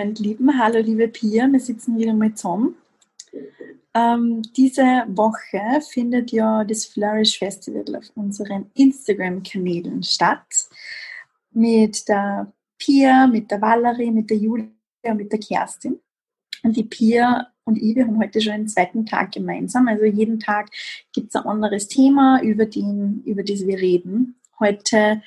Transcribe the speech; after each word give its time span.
Meine 0.00 0.14
Lieben, 0.14 0.58
hallo, 0.58 0.78
liebe 0.78 1.08
Pia, 1.08 1.46
wir 1.52 1.60
sitzen 1.60 1.98
wieder 1.98 2.14
mal 2.14 2.32
zusammen. 2.34 2.74
Ähm, 3.92 4.40
diese 4.56 5.04
Woche 5.08 5.82
findet 5.92 6.32
ja 6.32 6.64
das 6.64 6.86
Flourish 6.86 7.38
Festival 7.38 7.84
auf 7.94 8.10
unseren 8.14 8.70
Instagram-Kanälen 8.72 10.02
statt. 10.02 10.70
Mit 11.50 12.08
der 12.08 12.50
Pia, 12.78 13.26
mit 13.26 13.50
der 13.50 13.60
Valerie, 13.60 14.10
mit 14.10 14.30
der 14.30 14.38
Julia 14.38 14.68
und 15.02 15.18
mit 15.18 15.32
der 15.32 15.38
Kerstin. 15.38 16.00
Und 16.62 16.78
die 16.78 16.84
Pia 16.84 17.48
und 17.64 17.76
ich, 17.76 17.94
wir 17.94 18.06
haben 18.06 18.18
heute 18.18 18.40
schon 18.40 18.54
den 18.54 18.68
zweiten 18.68 19.04
Tag 19.04 19.32
gemeinsam. 19.32 19.86
Also 19.86 20.06
jeden 20.06 20.40
Tag 20.40 20.70
gibt 21.12 21.28
es 21.28 21.36
ein 21.36 21.46
anderes 21.46 21.88
Thema, 21.88 22.40
über, 22.42 22.64
den, 22.64 23.22
über 23.26 23.42
das 23.42 23.66
wir 23.66 23.78
reden. 23.78 24.40
Heute 24.60 25.20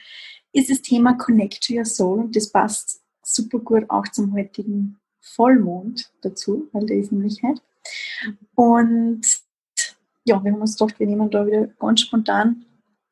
ist 0.51 0.71
das 0.71 0.81
Thema 0.81 1.13
Connect 1.13 1.63
to 1.63 1.75
Your 1.75 1.85
Soul 1.85 2.21
und 2.21 2.35
das 2.35 2.51
passt 2.51 3.02
super 3.23 3.59
gut 3.59 3.89
auch 3.89 4.07
zum 4.09 4.33
heutigen 4.33 4.99
Vollmond 5.21 6.11
dazu, 6.21 6.69
weil 6.73 6.85
der 6.85 6.97
ist 6.97 7.11
nämlich 7.11 7.41
heute. 7.41 7.61
Und 8.55 9.21
ja, 10.25 10.43
wir 10.43 10.51
haben 10.51 10.61
uns 10.61 10.77
gedacht, 10.77 10.99
wir 10.99 11.07
nehmen 11.07 11.29
da 11.29 11.45
wieder 11.45 11.67
ganz 11.79 12.01
spontan 12.01 12.65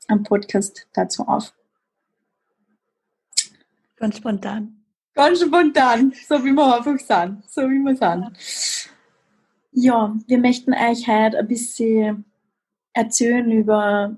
einen 0.07 0.23
Podcast 0.23 0.87
dazu 0.93 1.23
auf. 1.23 1.53
Ganz 3.97 4.17
spontan. 4.17 4.83
Ganz 5.13 5.41
spontan, 5.41 6.13
so 6.27 6.43
wie 6.43 6.51
wir 6.51 6.77
einfach 6.77 6.99
sind, 6.99 7.43
so 7.49 7.61
wie 7.63 7.79
wir 7.79 7.95
sind. 7.95 8.89
Ja, 9.73 10.15
wir 10.27 10.37
möchten 10.37 10.73
euch 10.73 11.07
heute 11.07 11.37
ein 11.37 11.47
bisschen 11.47 12.25
erzählen 12.93 13.49
über 13.51 14.15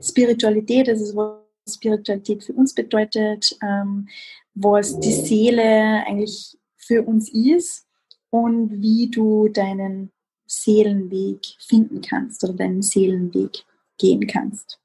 Spiritualität, 0.00 0.88
also 0.88 1.16
was 1.16 1.74
Spiritualität 1.74 2.44
für 2.44 2.52
uns 2.54 2.74
bedeutet, 2.74 3.56
ähm, 3.62 4.08
was 4.54 4.98
die 5.00 5.12
Seele 5.12 6.04
eigentlich 6.06 6.58
für 6.76 7.02
uns 7.02 7.32
ist 7.32 7.86
und 8.30 8.80
wie 8.80 9.10
du 9.10 9.48
deinen 9.48 10.12
Seelenweg 10.46 11.40
finden 11.58 12.00
kannst 12.00 12.44
oder 12.44 12.54
deinen 12.54 12.82
Seelenweg 12.82 13.64
gehen 13.98 14.26
kannst. 14.26 14.78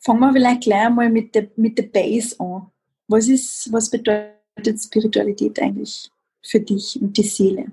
Fangen 0.00 0.20
wir 0.20 0.32
vielleicht 0.32 0.62
gleich 0.62 0.86
einmal 0.86 1.10
mit 1.10 1.34
der, 1.34 1.50
mit 1.56 1.76
der 1.78 1.84
Base 1.84 2.38
an. 2.40 2.70
Was, 3.08 3.28
ist, 3.28 3.72
was 3.72 3.90
bedeutet 3.90 4.80
Spiritualität 4.80 5.60
eigentlich 5.60 6.10
für 6.42 6.60
dich 6.60 7.00
und 7.00 7.16
die 7.16 7.22
Seele? 7.22 7.66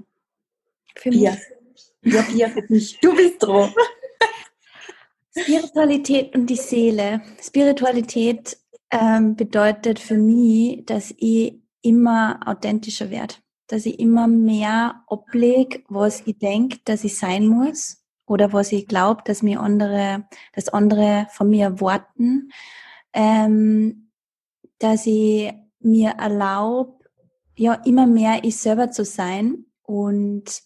Für 0.96 1.10
mich. 1.10 1.22
Ja, 1.22 2.22
Pia, 2.24 2.50
für 2.50 2.62
dich. 2.62 3.00
Du 3.00 3.16
bist 3.16 3.42
dran. 3.42 3.74
Spiritualität 5.38 6.36
und 6.36 6.48
die 6.48 6.56
Seele. 6.56 7.22
Spiritualität 7.42 8.58
ähm, 8.92 9.36
bedeutet 9.36 10.00
für 10.00 10.18
mich, 10.18 10.86
dass 10.86 11.14
ich 11.18 11.62
immer 11.82 12.40
authentischer 12.46 13.10
werde. 13.10 13.36
Dass 13.68 13.86
ich 13.86 14.00
immer 14.00 14.28
mehr 14.28 15.04
ablege, 15.08 15.84
was 15.88 16.22
ich 16.26 16.38
denke, 16.38 16.80
dass 16.86 17.04
ich 17.04 17.18
sein 17.18 17.48
muss 17.48 18.04
oder 18.26 18.54
was 18.54 18.72
ich 18.72 18.88
glaube, 18.88 19.24
dass 19.26 19.44
mir 19.44 19.60
andere, 19.60 20.26
dass 20.54 20.70
andere 20.70 21.28
von 21.32 21.50
mir 21.50 21.66
erwarten. 21.66 22.52
Ähm, 23.14 24.12
dass 24.80 25.06
ich 25.06 25.54
mir 25.80 26.12
erlaube, 26.12 27.00
ja, 27.56 27.74
immer 27.86 28.08
mehr 28.08 28.44
ich 28.44 28.58
selber 28.58 28.92
zu 28.92 29.06
sein 29.06 29.66
und 29.84 30.62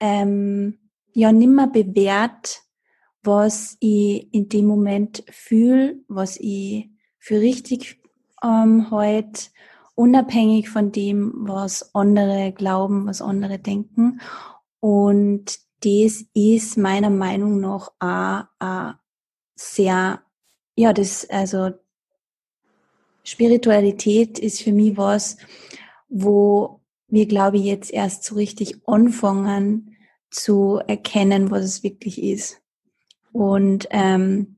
ähm, 0.00 0.78
ja, 1.12 1.30
nimmer 1.30 1.66
bewährt, 1.66 2.62
was 3.22 3.76
ich 3.80 4.32
in 4.32 4.48
dem 4.48 4.66
Moment 4.66 5.24
fühle, 5.30 6.00
was 6.08 6.38
ich 6.38 6.91
für 7.22 7.40
richtig 7.40 8.00
ähm, 8.42 8.90
heute, 8.90 9.50
unabhängig 9.94 10.68
von 10.68 10.90
dem, 10.90 11.32
was 11.46 11.94
andere 11.94 12.52
glauben, 12.52 13.06
was 13.06 13.22
andere 13.22 13.60
denken. 13.60 14.20
Und 14.80 15.60
das 15.84 16.24
ist 16.34 16.76
meiner 16.76 17.10
Meinung 17.10 17.60
nach 17.60 17.92
auch, 18.00 18.44
auch 18.58 18.94
sehr, 19.54 20.20
ja, 20.74 20.92
das, 20.92 21.30
also 21.30 21.70
Spiritualität 23.22 24.40
ist 24.40 24.60
für 24.60 24.72
mich 24.72 24.96
was, 24.96 25.36
wo 26.08 26.80
wir, 27.06 27.26
glaube 27.26 27.58
ich, 27.58 27.64
jetzt 27.64 27.92
erst 27.92 28.24
so 28.24 28.34
richtig 28.34 28.80
anfangen 28.88 29.96
zu 30.28 30.80
erkennen, 30.88 31.52
was 31.52 31.64
es 31.64 31.82
wirklich 31.84 32.20
ist. 32.20 32.60
Und 33.30 33.86
ähm, 33.90 34.56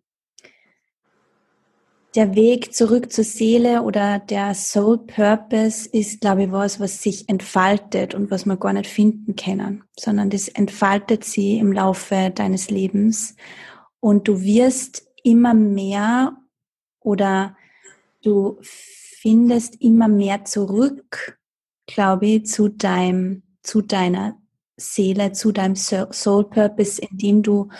der 2.15 2.37
Weg 2.37 2.73
zurück 2.73 3.13
zur 3.13 3.25
Seele 3.25 3.83
oder 3.83 4.21
der 4.21 4.55
Soul 4.55 4.99
Purpose 4.99 5.89
ist, 5.89 6.21
glaube 6.21 6.45
ich, 6.45 6.53
was, 6.53 6.79
was 6.79 7.03
sich 7.03 7.29
entfaltet 7.29 8.15
und 8.15 8.31
was 8.31 8.47
wir 8.47 8.57
gar 8.57 8.73
nicht 8.73 8.89
finden 8.89 9.35
können, 9.35 9.83
sondern 9.99 10.31
das 10.31 10.49
entfaltet 10.49 11.25
sie 11.25 11.59
im 11.59 11.73
Laufe 11.73 12.31
deines 12.33 12.71
Lebens. 12.71 13.35
Und 13.99 14.29
du 14.29 14.43
wirst 14.43 15.07
immer 15.25 15.55
mehr 15.55 16.37
oder 17.01 17.57
du 18.23 18.59
findest 18.63 19.81
immer 19.81 20.07
mehr 20.07 20.45
zurück, 20.45 21.39
glaube 21.87 22.27
ich, 22.27 22.47
zu 22.47 22.69
deinem, 22.69 23.43
zu 23.63 23.83
deiner 23.83 24.37
Seele, 24.77 25.33
zu 25.33 25.51
deinem 25.51 25.75
Soul 25.75 26.45
Purpose, 26.49 27.03
indem 27.03 27.43
du 27.43 27.71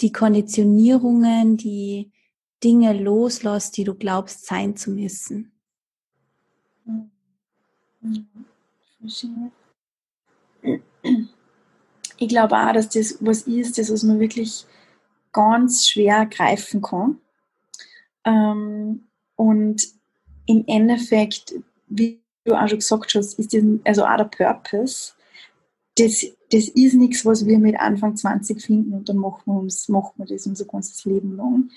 die 0.00 0.12
Konditionierungen, 0.12 1.56
die 1.56 2.12
Dinge 2.62 2.92
loslässt, 2.92 3.76
die 3.76 3.84
du 3.84 3.94
glaubst 3.94 4.46
sein 4.46 4.76
zu 4.76 4.90
müssen. 4.90 5.52
Ich 12.16 12.28
glaube 12.28 12.56
auch, 12.56 12.72
dass 12.72 12.88
das 12.88 13.18
was 13.20 13.42
ist, 13.42 13.78
das 13.78 13.92
was 13.92 14.02
man 14.02 14.18
wirklich 14.18 14.66
ganz 15.32 15.86
schwer 15.86 16.26
greifen 16.26 16.82
kann. 16.82 17.20
Ähm, 18.24 19.08
und 19.36 19.86
im 20.46 20.64
Endeffekt, 20.66 21.54
wie 21.86 22.20
du 22.44 22.54
auch 22.54 22.68
schon 22.68 22.78
gesagt 22.78 23.14
hast, 23.14 23.38
ist 23.38 23.54
das 23.54 23.62
also 23.84 24.04
auch 24.04 24.16
der 24.16 24.24
Purpose 24.24 25.12
das, 25.98 26.26
das 26.50 26.68
ist 26.68 26.94
nichts, 26.94 27.24
was 27.24 27.46
wir 27.46 27.58
mit 27.58 27.78
Anfang 27.78 28.16
20 28.16 28.60
finden 28.62 28.94
und 28.94 29.08
dann 29.08 29.16
machen 29.16 29.42
wir, 29.46 29.60
uns, 29.60 29.88
machen 29.88 30.12
wir 30.16 30.26
das 30.26 30.46
unser 30.46 30.64
ganzes 30.64 31.04
Leben 31.04 31.36
lang. 31.36 31.70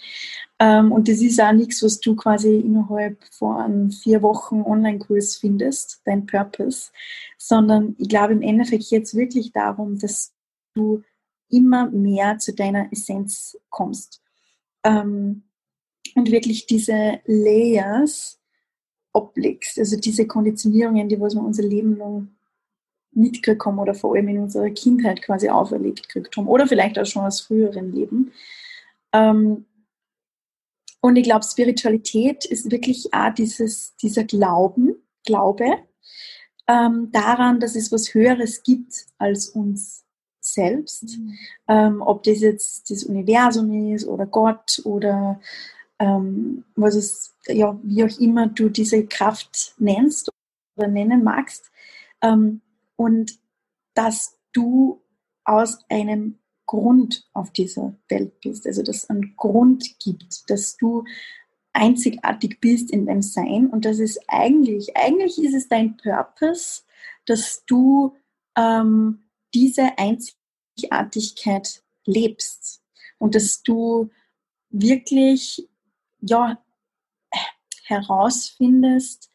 Ähm, 0.59 0.91
und 0.91 1.07
das 1.07 1.21
ist 1.21 1.41
auch 1.41 1.53
nichts, 1.53 1.81
was 1.83 1.99
du 1.99 2.15
quasi 2.15 2.59
innerhalb 2.59 3.23
von 3.31 3.91
vier 3.91 4.21
Wochen 4.21 4.61
Online-Kurs 4.61 5.37
findest, 5.37 6.01
dein 6.05 6.25
Purpose, 6.25 6.91
sondern 7.37 7.95
ich 7.97 8.09
glaube 8.09 8.33
im 8.33 8.41
Endeffekt 8.41 8.85
jetzt 8.85 9.15
wirklich 9.15 9.51
darum, 9.51 9.97
dass 9.97 10.33
du 10.73 11.03
immer 11.49 11.89
mehr 11.89 12.37
zu 12.37 12.53
deiner 12.53 12.91
Essenz 12.91 13.57
kommst. 13.69 14.21
Ähm, 14.83 15.43
und 16.15 16.31
wirklich 16.31 16.65
diese 16.65 17.19
Layers 17.25 18.39
ablegst, 19.13 19.77
also 19.79 19.97
diese 19.97 20.27
Konditionierungen, 20.27 21.09
die 21.09 21.19
was 21.19 21.35
wir 21.35 21.43
unser 21.43 21.63
Leben 21.63 21.97
lang 21.97 22.35
mitgekriegt 23.11 23.65
haben 23.65 23.79
oder 23.79 23.93
vor 23.93 24.15
allem 24.15 24.27
in 24.29 24.39
unserer 24.39 24.69
Kindheit 24.69 25.21
quasi 25.21 25.49
auferlegt 25.49 26.07
gekriegt 26.07 26.35
haben 26.37 26.47
oder 26.47 26.67
vielleicht 26.67 26.97
auch 26.97 27.05
schon 27.05 27.25
aus 27.25 27.41
früheren 27.41 27.91
Leben. 27.91 28.31
Ähm, 29.13 29.65
und 31.01 31.15
ich 31.15 31.23
glaube, 31.23 31.43
Spiritualität 31.43 32.45
ist 32.45 32.71
wirklich 32.71 33.13
auch 33.13 33.33
dieses, 33.33 33.95
dieser 33.97 34.23
Glauben, 34.23 34.95
Glaube 35.25 35.65
ähm, 36.67 37.09
daran, 37.11 37.59
dass 37.59 37.75
es 37.75 37.91
was 37.91 38.13
Höheres 38.13 38.63
gibt 38.63 39.05
als 39.17 39.49
uns 39.49 40.05
selbst. 40.39 41.17
Mhm. 41.17 41.37
Ähm, 41.67 42.01
ob 42.01 42.23
das 42.23 42.39
jetzt 42.39 42.89
das 42.89 43.03
Universum 43.03 43.93
ist 43.93 44.07
oder 44.07 44.25
Gott 44.25 44.81
oder 44.83 45.39
was 46.03 46.95
es, 46.95 47.35
ja, 47.45 47.79
wie 47.83 48.03
auch 48.03 48.19
immer 48.19 48.47
du 48.47 48.69
diese 48.69 49.05
Kraft 49.05 49.75
nennst 49.77 50.31
oder 50.75 50.87
nennen 50.87 51.23
magst. 51.23 51.69
Ähm, 52.23 52.61
und 53.01 53.39
dass 53.95 54.37
du 54.53 55.01
aus 55.43 55.79
einem 55.89 56.37
Grund 56.67 57.27
auf 57.33 57.51
dieser 57.51 57.95
Welt 58.09 58.39
bist, 58.41 58.67
also 58.67 58.83
dass 58.83 58.97
es 58.97 59.09
einen 59.09 59.35
Grund 59.35 59.99
gibt, 59.99 60.47
dass 60.51 60.77
du 60.77 61.03
einzigartig 61.73 62.59
bist 62.59 62.91
in 62.91 63.07
deinem 63.07 63.23
Sein 63.23 63.71
und 63.71 63.85
das 63.85 63.97
ist 63.97 64.19
eigentlich, 64.27 64.95
eigentlich 64.95 65.41
ist 65.43 65.55
es 65.55 65.67
dein 65.67 65.97
Purpose, 65.97 66.83
dass 67.25 67.65
du 67.65 68.15
ähm, 68.55 69.23
diese 69.55 69.97
Einzigartigkeit 69.97 71.81
lebst 72.05 72.83
und 73.17 73.33
dass 73.33 73.63
du 73.63 74.11
wirklich 74.69 75.67
ja, 76.19 76.63
herausfindest, 77.85 79.31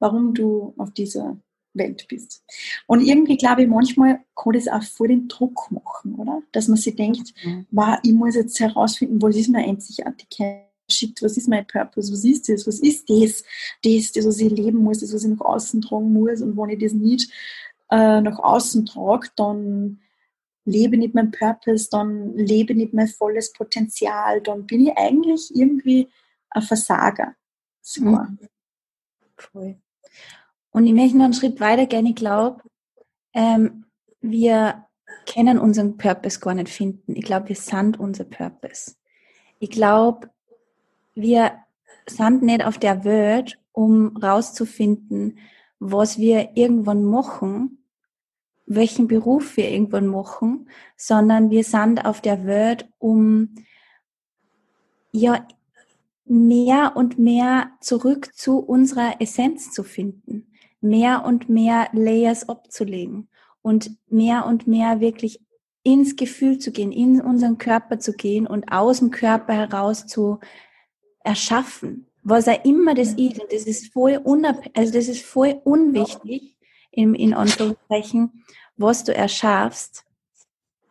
warum 0.00 0.34
du 0.34 0.74
auf 0.76 0.92
dieser 0.92 1.38
Welt 1.76 2.06
bist. 2.08 2.42
Und 2.86 3.00
irgendwie 3.02 3.36
glaube 3.36 3.62
ich, 3.62 3.68
manchmal 3.68 4.20
kann 4.34 4.52
das 4.52 4.68
auch 4.68 4.82
voll 4.82 5.08
den 5.08 5.28
Druck 5.28 5.70
machen, 5.70 6.14
oder? 6.14 6.42
Dass 6.52 6.68
man 6.68 6.76
sich 6.76 6.96
denkt, 6.96 7.32
mhm. 7.44 7.66
wow, 7.70 7.98
ich 8.02 8.12
muss 8.12 8.34
jetzt 8.34 8.58
herausfinden, 8.60 9.20
was 9.22 9.36
ist 9.36 9.48
meine 9.48 9.66
Einzigartigkeit? 9.66 10.66
was 11.20 11.36
ist 11.36 11.48
mein 11.48 11.66
Purpose, 11.66 12.12
was 12.12 12.24
ist 12.24 12.48
das, 12.48 12.64
was 12.64 12.78
ist 12.78 13.10
das, 13.10 13.42
das, 13.82 14.12
das, 14.12 14.24
was 14.24 14.38
ich 14.38 14.52
leben 14.52 14.78
muss, 14.78 15.00
das, 15.00 15.12
was 15.12 15.24
ich 15.24 15.30
nach 15.30 15.44
außen 15.44 15.82
tragen 15.82 16.12
muss 16.12 16.40
und 16.40 16.56
wenn 16.56 16.70
ich 16.70 16.78
das 16.78 16.92
nicht 16.92 17.28
äh, 17.90 18.20
nach 18.20 18.38
außen 18.38 18.86
trage, 18.86 19.28
dann 19.34 20.00
lebe 20.64 20.96
nicht 20.96 21.14
mein 21.14 21.30
Purpose, 21.30 21.88
dann 21.90 22.36
lebe 22.36 22.74
nicht 22.74 22.92
mein 22.92 23.08
volles 23.08 23.52
Potenzial, 23.52 24.40
dann 24.42 24.66
bin 24.66 24.86
ich 24.86 24.96
eigentlich 24.96 25.50
irgendwie 25.54 26.08
ein 26.50 26.62
Versager. 26.62 27.34
Sogar. 27.80 28.28
Mhm. 28.28 28.38
Voll. 29.36 29.80
Und 30.76 30.86
ich 30.86 30.92
möchte 30.92 31.16
noch 31.16 31.24
einen 31.24 31.32
Schritt 31.32 31.58
weiter 31.58 31.86
gerne, 31.86 32.10
ich 32.10 32.16
glaube, 32.16 32.60
ähm, 33.32 33.86
wir 34.20 34.84
können 35.24 35.58
unseren 35.58 35.96
Purpose 35.96 36.38
gar 36.38 36.52
nicht 36.52 36.68
finden. 36.68 37.16
Ich 37.16 37.24
glaube, 37.24 37.48
wir 37.48 37.56
sind 37.56 37.98
unser 37.98 38.24
Purpose. 38.24 38.94
Ich 39.58 39.70
glaube, 39.70 40.28
wir 41.14 41.52
sind 42.06 42.42
nicht 42.42 42.62
auf 42.62 42.76
der 42.76 43.04
Welt, 43.04 43.58
um 43.72 44.18
rauszufinden, 44.18 45.38
was 45.78 46.18
wir 46.18 46.50
irgendwann 46.56 47.04
machen, 47.04 47.82
welchen 48.66 49.08
Beruf 49.08 49.56
wir 49.56 49.70
irgendwann 49.70 50.08
machen, 50.08 50.68
sondern 50.94 51.48
wir 51.48 51.64
sind 51.64 52.04
auf 52.04 52.20
der 52.20 52.44
Welt, 52.44 52.86
um 52.98 53.54
ja 55.10 55.48
mehr 56.26 56.92
und 56.96 57.18
mehr 57.18 57.70
zurück 57.80 58.34
zu 58.34 58.58
unserer 58.58 59.22
Essenz 59.22 59.72
zu 59.72 59.82
finden, 59.82 60.52
mehr 60.88 61.24
und 61.24 61.48
mehr 61.48 61.88
Layers 61.92 62.48
abzulegen 62.48 63.28
und 63.62 63.90
mehr 64.08 64.46
und 64.46 64.66
mehr 64.66 65.00
wirklich 65.00 65.40
ins 65.82 66.16
Gefühl 66.16 66.58
zu 66.58 66.72
gehen, 66.72 66.92
in 66.92 67.20
unseren 67.20 67.58
Körper 67.58 67.98
zu 67.98 68.12
gehen 68.12 68.46
und 68.46 68.72
aus 68.72 68.98
dem 68.98 69.10
Körper 69.10 69.54
heraus 69.54 70.06
zu 70.06 70.40
erschaffen, 71.22 72.08
was 72.22 72.46
er 72.46 72.64
immer 72.64 72.94
das 72.94 73.14
ist. 73.14 73.40
Und 73.40 73.52
das 73.52 73.64
ist 73.64 73.92
voll 73.92 74.20
unab 74.24 74.62
also 74.74 74.92
das 74.92 75.08
ist 75.08 75.24
voll 75.24 75.60
unwichtig 75.64 76.56
in, 76.90 77.14
in 77.14 77.34
Anführungszeichen, 77.34 78.44
was 78.76 79.04
du 79.04 79.14
erschaffst, 79.14 80.04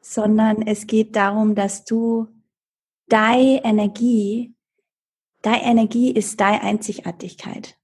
sondern 0.01 0.61
es 0.61 0.87
geht 0.87 1.15
darum, 1.15 1.55
dass 1.55 1.83
du 1.83 2.27
deine 3.07 3.63
Energie, 3.63 4.53
deine 5.41 5.63
Energie 5.63 6.11
ist 6.11 6.39
deine 6.39 6.61
Einzigartigkeit. 6.61 7.77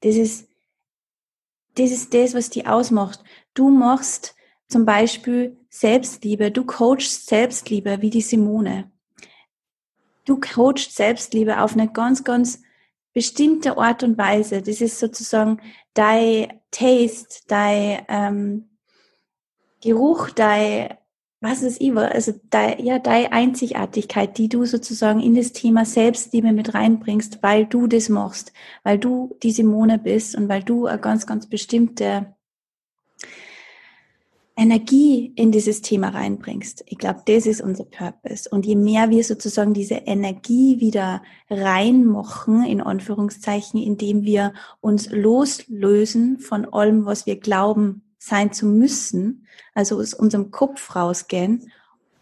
Das 0.00 0.16
ist, 0.16 0.48
das 1.74 1.90
ist 1.90 2.14
das, 2.14 2.34
was 2.34 2.50
die 2.50 2.66
ausmacht. 2.66 3.22
Du 3.54 3.68
machst 3.70 4.34
zum 4.68 4.84
Beispiel 4.84 5.56
Selbstliebe, 5.68 6.50
du 6.50 6.64
coachst 6.64 7.26
Selbstliebe 7.26 8.00
wie 8.00 8.10
die 8.10 8.20
Simone. 8.20 8.90
Du 10.24 10.40
coachst 10.40 10.96
Selbstliebe 10.96 11.60
auf 11.60 11.74
eine 11.74 11.92
ganz, 11.92 12.24
ganz 12.24 12.62
bestimmte 13.12 13.76
Art 13.78 14.02
und 14.02 14.18
Weise. 14.18 14.62
Das 14.62 14.80
ist 14.80 14.98
sozusagen 14.98 15.60
dein 15.94 16.60
Taste, 16.70 17.42
dein 17.46 18.04
ähm, 18.08 18.70
Geruch, 19.80 20.30
dein, 20.30 20.96
was 21.44 21.62
ist 21.62 21.80
ich, 21.80 21.94
also 21.94 22.32
dein, 22.48 22.82
ja, 22.82 22.98
deine 22.98 23.30
Einzigartigkeit, 23.32 24.38
die 24.38 24.48
du 24.48 24.64
sozusagen 24.64 25.20
in 25.20 25.34
das 25.34 25.52
Thema 25.52 25.84
Selbstliebe 25.84 26.52
mit 26.52 26.72
reinbringst, 26.72 27.42
weil 27.42 27.66
du 27.66 27.86
das 27.86 28.08
machst, 28.08 28.52
weil 28.82 28.98
du 28.98 29.36
die 29.42 29.52
Simone 29.52 29.98
bist 29.98 30.34
und 30.34 30.48
weil 30.48 30.62
du 30.62 30.86
eine 30.86 30.98
ganz, 30.98 31.26
ganz 31.26 31.46
bestimmte 31.46 32.34
Energie 34.56 35.32
in 35.36 35.52
dieses 35.52 35.82
Thema 35.82 36.10
reinbringst. 36.10 36.84
Ich 36.86 36.96
glaube, 36.96 37.20
das 37.26 37.44
ist 37.44 37.60
unser 37.60 37.84
Purpose. 37.84 38.48
Und 38.48 38.64
je 38.64 38.76
mehr 38.76 39.10
wir 39.10 39.22
sozusagen 39.22 39.74
diese 39.74 39.96
Energie 39.96 40.80
wieder 40.80 41.22
reinmachen, 41.50 42.64
in 42.64 42.80
Anführungszeichen, 42.80 43.82
indem 43.82 44.22
wir 44.22 44.54
uns 44.80 45.10
loslösen 45.10 46.38
von 46.38 46.64
allem, 46.72 47.04
was 47.04 47.26
wir 47.26 47.38
glauben 47.38 48.03
sein 48.24 48.52
zu 48.52 48.64
müssen, 48.64 49.46
also 49.74 50.00
aus 50.00 50.14
unserem 50.14 50.50
Kopf 50.50 50.96
rausgehen 50.96 51.70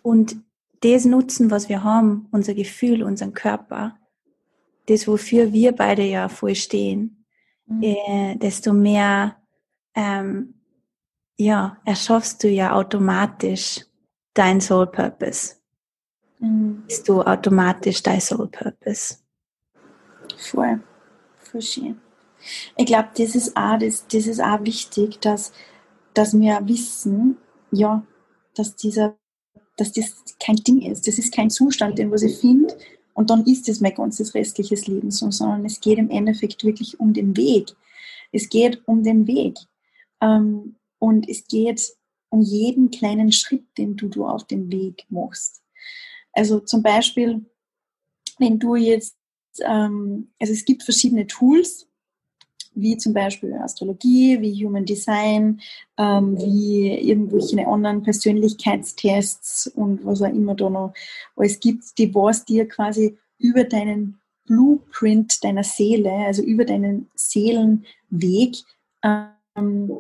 und 0.03 0.37
das 0.81 1.05
nutzen, 1.05 1.53
was 1.53 1.69
wir 1.69 1.85
haben, 1.85 2.27
unser 2.33 2.55
Gefühl, 2.55 3.05
unseren 3.05 3.35
Körper, 3.35 3.97
das, 4.87 5.07
wofür 5.07 5.53
wir 5.53 5.71
beide 5.71 6.03
ja 6.03 6.29
voll 6.29 6.57
stehen, 6.57 7.25
mhm. 7.67 7.83
äh, 7.83 8.37
desto 8.37 8.73
mehr 8.73 9.37
ähm, 9.95 10.55
ja, 11.37 11.77
erschaffst 11.85 12.43
du 12.43 12.49
ja 12.49 12.73
automatisch 12.73 13.83
dein 14.35 14.61
Soul 14.61 14.89
Purpose. 14.89 15.55
Mhm. 16.41 16.83
Bist 16.89 17.09
du 17.09 17.23
automatisch 17.23 18.03
dein 18.03 18.21
Soul 18.21 18.49
Purpose. 18.49 19.19
Voll, 20.37 20.81
voll 21.39 21.63
schön. 21.63 22.01
Ich 22.77 22.87
glaube, 22.87 23.11
das 23.17 23.37
ist 23.37 23.57
auch, 23.57 23.79
das, 23.79 24.05
das 24.09 24.27
ist 24.27 24.41
auch 24.41 24.65
wichtig, 24.65 25.21
dass, 25.21 25.53
dass 26.15 26.39
wir 26.39 26.61
wissen, 26.65 27.37
ja, 27.71 28.05
dass 28.55 28.77
dieser, 28.77 29.17
dass 29.77 29.93
das 29.93 30.25
kein 30.39 30.57
Ding 30.57 30.83
ist. 30.83 31.07
Das 31.07 31.19
ist 31.19 31.35
kein 31.35 31.51
Zustand, 31.51 31.99
den 31.99 32.11
was 32.11 32.23
ich 32.23 32.39
finde 32.39 32.77
und 33.15 33.31
dann 33.31 33.45
ist 33.47 33.69
es 33.69 33.81
mein 33.81 33.95
ganzes 33.95 34.35
restliches 34.35 34.87
Leben 34.87 35.11
so, 35.11 35.31
sondern 35.31 35.65
es 35.65 35.81
geht 35.81 35.99
im 35.99 36.11
Endeffekt 36.11 36.65
wirklich 36.65 36.99
um 36.99 37.13
den 37.13 37.37
Weg. 37.37 37.75
Es 38.33 38.49
geht 38.49 38.83
um 38.87 39.03
den 39.03 39.27
Weg. 39.27 39.59
Ähm, 40.21 40.77
und 40.99 41.29
es 41.29 41.47
geht 41.47 41.83
um 42.31 42.41
jeden 42.41 42.91
kleinen 42.91 43.33
Schritt, 43.33 43.67
den 43.77 43.97
du, 43.97 44.09
du 44.09 44.27
auf 44.27 44.47
dem 44.47 44.71
Weg 44.73 45.05
machst. 45.11 45.63
Also 46.33 46.61
zum 46.61 46.83
Beispiel, 46.83 47.45
wenn 48.39 48.59
du 48.59 48.77
jetzt, 48.77 49.17
ähm, 49.61 50.33
also 50.39 50.53
es 50.53 50.65
gibt 50.65 50.83
verschiedene 50.83 51.27
Tools, 51.27 51.87
wie 52.75 52.97
zum 52.97 53.13
Beispiel 53.13 53.53
Astrologie, 53.55 54.41
wie 54.41 54.65
Human 54.65 54.85
Design, 54.85 55.61
ähm, 55.99 56.37
wie 56.39 56.89
irgendwelche 56.89 57.67
anderen 57.67 58.03
Persönlichkeitstests 58.03 59.69
und 59.69 60.05
was 60.05 60.23
auch 60.23 60.29
immer 60.29 60.55
da 60.55 60.71
noch 60.71 60.95
alles 61.37 61.61
gibt, 61.61 61.99
die 61.99 62.15
was 62.15 62.45
dir 62.45 62.67
quasi 62.69 63.19
über 63.39 63.65
deinen 63.65 64.21
Blueprint 64.47 65.43
deiner 65.45 65.65
Seele, 65.65 66.11
also 66.11 66.43
über 66.43 66.65
deinen 66.65 67.11
Seelenweg 67.15 68.57
ähm, 69.05 69.91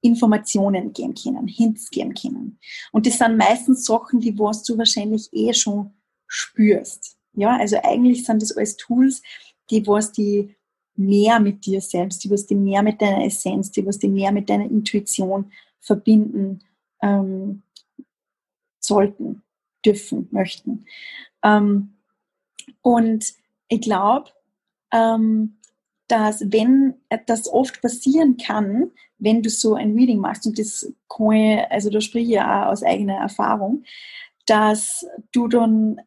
Informationen 0.00 0.92
geben 0.92 1.14
können, 1.14 1.46
Hints 1.46 1.90
geben 1.90 2.14
können. 2.14 2.58
Und 2.90 3.06
das 3.06 3.18
sind 3.18 3.36
meistens 3.36 3.84
Sachen, 3.84 4.20
die 4.20 4.36
was 4.38 4.64
du 4.64 4.76
wahrscheinlich 4.76 5.28
eh 5.32 5.52
schon 5.54 5.92
spürst. 6.26 7.16
Ja, 7.34 7.56
also 7.56 7.76
eigentlich 7.82 8.24
sind 8.24 8.42
das 8.42 8.56
alles 8.56 8.76
Tools, 8.76 9.22
die 9.70 9.86
was 9.86 10.12
die 10.12 10.54
mehr 10.96 11.40
mit 11.40 11.66
dir 11.66 11.80
selbst, 11.80 12.22
die 12.24 12.30
was 12.30 12.46
die 12.46 12.54
mehr 12.54 12.82
mit 12.82 13.00
deiner 13.00 13.24
Essenz, 13.24 13.70
die 13.70 13.84
was 13.86 13.98
die 13.98 14.08
mehr 14.08 14.32
mit 14.32 14.48
deiner 14.48 14.64
Intuition 14.64 15.52
verbinden 15.80 16.60
ähm, 17.02 17.62
sollten, 18.78 19.42
dürfen, 19.84 20.28
möchten. 20.30 20.86
Ähm, 21.42 21.94
und 22.82 23.32
ich 23.68 23.80
glaube, 23.80 24.30
ähm, 24.92 25.58
dass 26.08 26.52
wenn 26.52 26.94
das 27.26 27.48
oft 27.48 27.80
passieren 27.80 28.36
kann, 28.36 28.90
wenn 29.18 29.42
du 29.42 29.48
so 29.48 29.74
ein 29.74 29.94
Reading 29.94 30.18
machst, 30.18 30.46
und 30.46 30.58
das 30.58 30.92
kann 31.08 31.32
ich, 31.32 31.70
also 31.70 31.90
da 31.90 32.00
spreche 32.00 32.24
ich 32.24 32.32
ja 32.32 32.66
auch 32.66 32.72
aus 32.72 32.82
eigener 32.82 33.16
Erfahrung, 33.16 33.84
dass 34.46 35.06
du 35.32 35.48
dann, 35.48 36.00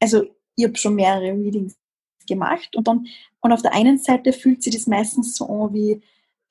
also 0.00 0.24
ich 0.56 0.64
habe 0.64 0.76
schon 0.76 0.94
mehrere 0.94 1.32
Readings 1.32 1.76
gemacht 2.26 2.76
und 2.76 2.88
dann, 2.88 3.06
und 3.40 3.52
auf 3.52 3.62
der 3.62 3.74
einen 3.74 3.98
Seite 3.98 4.32
fühlt 4.32 4.62
sich 4.62 4.74
das 4.74 4.86
meistens 4.86 5.36
so 5.36 5.46
an 5.46 5.74
wie 5.74 6.00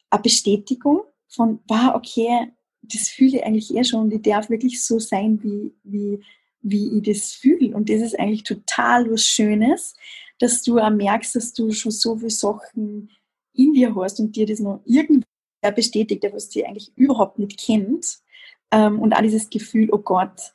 eine 0.10 0.22
Bestätigung 0.22 1.01
von, 1.27 1.60
wow, 1.68 1.96
okay, 1.96 2.51
das 2.82 3.10
fühle 3.10 3.38
ich 3.38 3.44
eigentlich 3.44 3.74
eh 3.74 3.84
schon 3.84 4.01
und 4.01 4.13
ich 4.13 4.22
darf 4.22 4.50
wirklich 4.50 4.84
so 4.84 5.00
sein, 5.00 5.42
wie, 5.42 5.74
wie, 5.84 6.24
wie 6.62 6.98
ich 6.98 7.03
das 7.03 7.32
fühle. 7.32 7.75
Und 7.75 7.89
das 7.89 8.01
ist 8.01 8.20
eigentlich 8.20 8.44
total 8.44 9.10
was 9.10 9.24
Schönes, 9.24 9.96
dass 10.39 10.62
du 10.62 10.80
auch 10.80 10.89
merkst, 10.89 11.36
dass 11.36 11.53
du 11.53 11.72
schon 11.72 11.92
so 11.92 12.18
viele 12.18 12.30
Sachen 12.30 13.10
in 13.53 13.74
dir 13.74 13.96
hast 13.96 14.20
und 14.20 14.36
dir 14.36 14.46
das 14.46 14.60
noch 14.60 14.82
irgendwie 14.86 15.25
bestätigt, 15.75 16.24
der 16.24 16.34
was 16.34 16.50
die 16.50 16.65
eigentlich 16.65 16.92
überhaupt 16.96 17.39
nicht 17.39 17.58
kennt. 17.58 18.20
Ähm, 18.72 19.00
und 19.00 19.13
auch 19.13 19.22
dieses 19.22 19.50
Gefühl, 19.50 19.89
oh 19.92 20.00
Gott, 20.00 20.53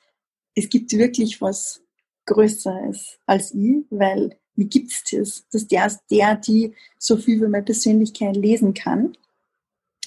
es 0.54 0.68
gibt 0.68 0.92
wirklich 0.92 1.40
was 1.40 1.82
Größeres 2.26 3.18
als 3.26 3.54
ich, 3.54 3.84
weil 3.90 4.38
wie 4.58 4.66
gibt 4.66 4.90
es 4.90 5.04
das, 5.04 5.48
dass 5.52 5.68
der, 5.68 5.88
der, 6.10 6.34
die 6.34 6.74
so 6.98 7.16
viel 7.16 7.36
über 7.36 7.48
meine 7.48 7.64
Persönlichkeit 7.64 8.36
lesen 8.36 8.74
kann, 8.74 9.16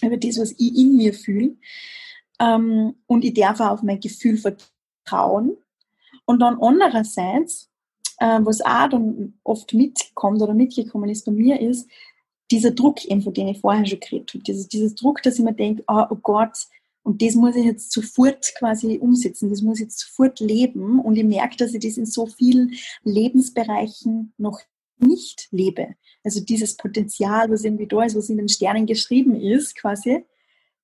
über 0.04 0.18
das, 0.18 0.38
was 0.40 0.52
ich 0.52 0.78
in 0.78 0.98
mir 0.98 1.14
fühle. 1.14 1.56
Ähm, 2.38 2.96
und 3.08 3.24
ich 3.24 3.34
darf 3.34 3.62
auch 3.62 3.70
auf 3.70 3.84
mein 3.84 4.02
Gefühl 4.02 4.38
vertrauen. 4.38 5.56
Und 6.26 6.40
dann 6.40 6.62
andererseits, 6.62 7.70
äh, 8.18 8.40
was 8.42 8.62
auch 8.62 8.90
dann 8.90 9.36
oft 9.46 9.74
mitkommt 9.74 10.42
oder 10.42 10.54
mitgekommen 10.54 11.10
ist 11.10 11.26
bei 11.26 11.32
mir, 11.32 11.62
ist, 11.62 11.90
dieser 12.52 12.72
Druck 12.72 13.06
eben, 13.06 13.22
von 13.22 13.34
dem 13.34 13.48
ich 13.48 13.62
vorher 13.62 13.86
schon 13.86 14.02
geredet 14.02 14.34
habe, 14.34 14.44
dieses, 14.44 14.68
dieses 14.68 14.96
Druck, 14.96 15.24
dass 15.24 15.40
ich 15.40 15.46
mir 15.46 15.54
denke, 15.54 15.86
oh, 15.88 16.04
oh 16.10 16.18
Gott, 16.18 16.68
und 17.04 17.22
das 17.22 17.36
muss 17.36 17.56
ich 17.56 17.66
jetzt 17.66 17.92
sofort 17.92 18.54
quasi 18.58 18.98
umsetzen, 19.00 19.50
das 19.50 19.62
muss 19.62 19.80
ich 19.80 19.86
jetzt 19.86 20.00
sofort 20.00 20.40
leben. 20.40 21.00
Und 21.00 21.16
ich 21.16 21.24
merke, 21.24 21.58
dass 21.58 21.74
ich 21.74 21.82
das 21.82 21.98
in 21.98 22.06
so 22.06 22.28
vielen 22.28 22.76
Lebensbereichen 23.04 24.34
noch 24.38 24.60
nicht 25.00 25.48
lebe. 25.52 25.96
Also 26.24 26.42
dieses 26.42 26.78
Potenzial, 26.78 27.50
was 27.50 27.64
irgendwie 27.64 27.88
da 27.88 28.04
ist, 28.04 28.16
was 28.16 28.30
in 28.30 28.38
den 28.38 28.50
Sternen 28.50 28.86
geschrieben 28.86 29.36
ist, 29.36 29.76
quasi, 29.76 30.26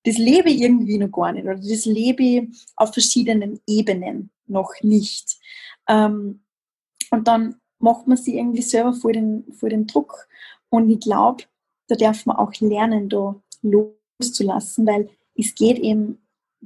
das 0.04 0.18
lebe 0.18 0.50
ich 0.50 0.60
irgendwie 0.60 0.98
noch 0.98 1.12
gar 1.12 1.32
nicht 1.32 1.44
oder 1.44 1.56
das 1.56 1.84
lebe 1.84 2.22
ich 2.22 2.66
auf 2.76 2.92
verschiedenen 2.92 3.60
Ebenen 3.66 4.30
noch 4.46 4.72
nicht. 4.82 5.38
Ähm, 5.88 6.42
und 7.10 7.28
dann 7.28 7.56
macht 7.78 8.08
man 8.08 8.16
sich 8.16 8.34
irgendwie 8.34 8.62
selber 8.62 8.92
vor 8.92 9.12
den, 9.12 9.44
vor 9.52 9.68
den 9.68 9.86
Druck. 9.86 10.28
Und 10.68 10.90
ich 10.90 11.00
glaube, 11.00 11.44
da 11.86 11.94
darf 11.94 12.26
man 12.26 12.36
auch 12.36 12.52
lernen, 12.60 13.08
da 13.08 13.40
loszulassen, 13.62 14.86
weil 14.86 15.08
es 15.38 15.54
geht 15.54 15.78
eben 15.78 16.18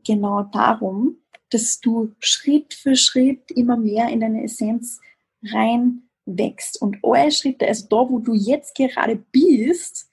genau 0.04 0.42
darum, 0.42 1.18
dass 1.50 1.80
du 1.80 2.14
Schritt 2.18 2.74
für 2.74 2.96
Schritt 2.96 3.50
immer 3.50 3.76
mehr 3.76 4.08
in 4.08 4.20
deine 4.20 4.42
Essenz 4.44 5.00
reinwächst. 5.44 6.80
Und 6.80 6.98
alle 7.02 7.30
Schritte, 7.30 7.68
also 7.68 7.86
da, 7.88 8.10
wo 8.10 8.18
du 8.18 8.32
jetzt 8.32 8.74
gerade 8.74 9.16
bist, 9.16 10.10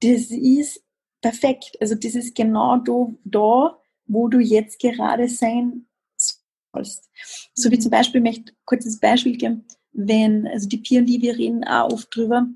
das 0.00 0.30
ist 0.30 0.82
perfekt. 1.20 1.76
Also 1.80 1.94
das 1.94 2.14
ist 2.14 2.34
genau 2.34 2.76
da, 2.76 3.08
da 3.24 3.78
wo 4.06 4.28
du 4.28 4.40
jetzt 4.40 4.80
gerade 4.80 5.28
sein 5.28 5.86
sollst. 6.16 7.08
So 7.54 7.70
wie 7.70 7.76
mhm. 7.76 7.80
zum 7.80 7.90
Beispiel, 7.90 8.20
ich 8.20 8.24
möchte 8.24 8.52
kurzes 8.64 8.98
Beispiel 8.98 9.36
geben, 9.36 9.66
wenn, 9.92 10.46
also 10.46 10.68
die 10.68 10.78
Pia 10.78 11.00
und 11.00 11.06
die, 11.06 11.22
wir 11.22 11.36
reden 11.36 11.64
auch 11.64 11.92
oft 11.92 12.14
drüber, 12.14 12.46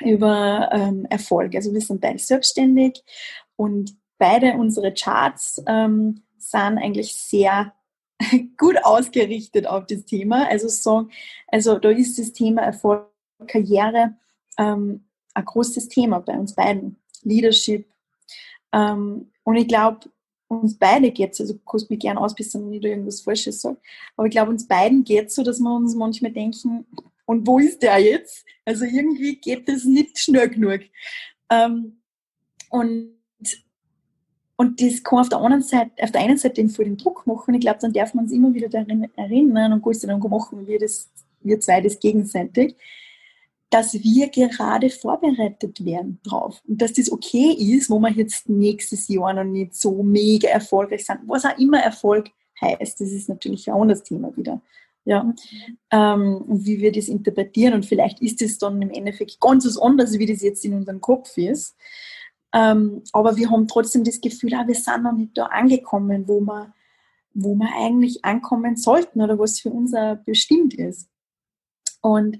über 0.00 0.68
ähm, 0.72 1.06
Erfolg. 1.10 1.54
Also 1.54 1.72
wir 1.72 1.80
sind 1.80 2.00
beide 2.00 2.18
selbstständig 2.18 3.02
und 3.56 3.96
beide 4.18 4.52
unsere 4.54 4.92
Charts 4.92 5.62
ähm, 5.66 6.22
sind 6.38 6.78
eigentlich 6.78 7.14
sehr 7.14 7.74
gut 8.58 8.76
ausgerichtet 8.84 9.66
auf 9.66 9.86
das 9.86 10.04
Thema. 10.04 10.48
Also 10.48 10.68
so, 10.68 11.08
also 11.48 11.78
da 11.78 11.90
ist 11.90 12.18
das 12.18 12.32
Thema 12.32 12.62
Erfolg, 12.62 13.08
Karriere 13.46 14.14
ähm, 14.58 15.04
ein 15.34 15.44
großes 15.44 15.88
Thema 15.88 16.20
bei 16.20 16.34
uns 16.34 16.54
beiden. 16.54 16.96
Leadership. 17.22 17.86
Ähm, 18.72 19.30
und 19.44 19.56
ich 19.56 19.68
glaube, 19.68 20.10
uns 20.48 20.78
beide 20.78 21.10
geht 21.10 21.32
es, 21.32 21.40
also 21.40 21.58
kannst 21.58 21.90
mich 21.90 22.00
gerne 22.00 22.20
aus, 22.20 22.34
bis 22.34 22.50
dann 22.50 22.68
nicht 22.68 22.84
irgendwas 22.84 23.22
Falsches 23.22 23.60
sage, 23.60 23.78
aber 24.16 24.26
ich 24.26 24.32
glaube, 24.32 24.50
uns 24.50 24.68
beiden 24.68 25.02
geht 25.04 25.28
es 25.28 25.34
so, 25.34 25.42
dass 25.42 25.60
wir 25.60 25.74
uns 25.74 25.94
manchmal 25.94 26.32
denken, 26.32 26.86
und 27.24 27.46
wo 27.46 27.58
ist 27.58 27.82
der 27.82 27.98
jetzt? 27.98 28.44
Also 28.64 28.84
irgendwie 28.84 29.36
geht 29.36 29.68
das 29.68 29.84
nicht 29.84 30.18
schnell 30.18 30.50
genug. 30.50 30.80
Ähm, 31.50 32.02
und, 32.68 33.14
und 34.56 34.80
das 34.80 35.02
kann 35.02 35.20
auf 35.20 35.28
der 35.28 35.38
anderen 35.38 35.62
Seite, 35.62 35.90
auf 36.00 36.12
der 36.12 36.20
einen 36.20 36.38
Seite 36.38 36.60
eben 36.60 36.70
voll 36.70 36.84
den 36.84 36.96
Druck 36.96 37.26
machen. 37.26 37.54
Ich 37.54 37.60
glaube, 37.60 37.78
dann 37.80 37.92
darf 37.92 38.14
man 38.14 38.24
uns 38.24 38.32
immer 38.32 38.52
wieder 38.54 38.68
daran 38.68 39.08
erinnern 39.16 39.72
und 39.72 39.96
sei 39.96 40.06
Dank 40.06 40.22
machen 40.28 40.66
wir 40.66 40.78
das, 40.78 41.10
wir 41.40 41.58
zwei 41.60 41.80
das 41.80 41.98
gegenseitig 41.98 42.76
dass 43.72 43.94
wir 43.94 44.28
gerade 44.28 44.90
vorbereitet 44.90 45.82
werden 45.82 46.20
drauf 46.22 46.60
und 46.68 46.82
dass 46.82 46.92
das 46.92 47.10
okay 47.10 47.56
ist, 47.58 47.88
wo 47.88 47.98
wir 47.98 48.10
jetzt 48.10 48.48
nächstes 48.48 49.08
Jahr 49.08 49.32
noch 49.32 49.44
nicht 49.44 49.74
so 49.74 50.02
mega 50.02 50.48
erfolgreich 50.48 51.06
sind, 51.06 51.20
was 51.26 51.46
auch 51.46 51.58
immer 51.58 51.80
Erfolg 51.80 52.28
heißt. 52.60 53.00
Das 53.00 53.10
ist 53.10 53.30
natürlich 53.30 53.72
auch 53.72 53.86
das 53.86 54.02
Thema 54.02 54.36
wieder. 54.36 54.60
Ja, 55.04 55.34
ähm, 55.90 56.36
und 56.46 56.66
wie 56.66 56.80
wir 56.80 56.92
das 56.92 57.08
interpretieren 57.08 57.74
und 57.74 57.86
vielleicht 57.86 58.20
ist 58.20 58.42
es 58.42 58.58
dann 58.58 58.80
im 58.82 58.90
Endeffekt 58.90 59.40
ganz 59.40 59.64
was 59.66 59.78
anderes, 59.78 60.18
wie 60.18 60.26
das 60.26 60.42
jetzt 60.42 60.64
in 60.66 60.74
unserem 60.74 61.00
Kopf 61.00 61.36
ist. 61.38 61.74
Ähm, 62.54 63.02
aber 63.12 63.36
wir 63.36 63.50
haben 63.50 63.66
trotzdem 63.66 64.04
das 64.04 64.20
Gefühl, 64.20 64.54
ah, 64.54 64.66
wir 64.66 64.74
sind 64.74 65.02
noch 65.02 65.12
nicht 65.12 65.36
da 65.36 65.46
angekommen, 65.46 66.28
wo 66.28 66.40
wir, 66.40 66.72
wo 67.32 67.54
wir 67.54 67.68
eigentlich 67.74 68.24
ankommen 68.24 68.76
sollten 68.76 69.22
oder 69.22 69.38
was 69.38 69.60
für 69.60 69.70
uns 69.70 69.92
bestimmt 70.24 70.74
ist. 70.74 71.08
Und 72.02 72.38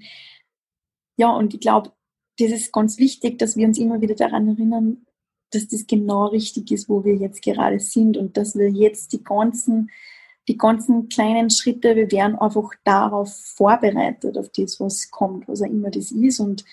ja, 1.17 1.31
und 1.31 1.53
ich 1.53 1.59
glaube, 1.59 1.91
das 2.37 2.51
ist 2.51 2.73
ganz 2.73 2.97
wichtig, 2.97 3.39
dass 3.39 3.55
wir 3.55 3.67
uns 3.67 3.77
immer 3.77 4.01
wieder 4.01 4.15
daran 4.15 4.47
erinnern, 4.47 5.05
dass 5.51 5.67
das 5.67 5.85
genau 5.87 6.25
richtig 6.27 6.71
ist, 6.71 6.89
wo 6.89 7.03
wir 7.03 7.15
jetzt 7.15 7.41
gerade 7.43 7.79
sind 7.79 8.17
und 8.17 8.37
dass 8.37 8.55
wir 8.55 8.69
jetzt 8.69 9.13
die 9.13 9.23
ganzen, 9.23 9.91
die 10.47 10.57
ganzen 10.57 11.09
kleinen 11.09 11.49
Schritte, 11.49 11.95
wir 11.95 12.11
werden 12.11 12.35
einfach 12.35 12.71
darauf 12.83 13.33
vorbereitet, 13.35 14.37
auf 14.37 14.49
das, 14.49 14.79
was 14.79 15.11
kommt, 15.11 15.47
was 15.47 15.61
auch 15.61 15.67
immer 15.67 15.91
das 15.91 16.11
ist 16.11 16.39
und, 16.39 16.65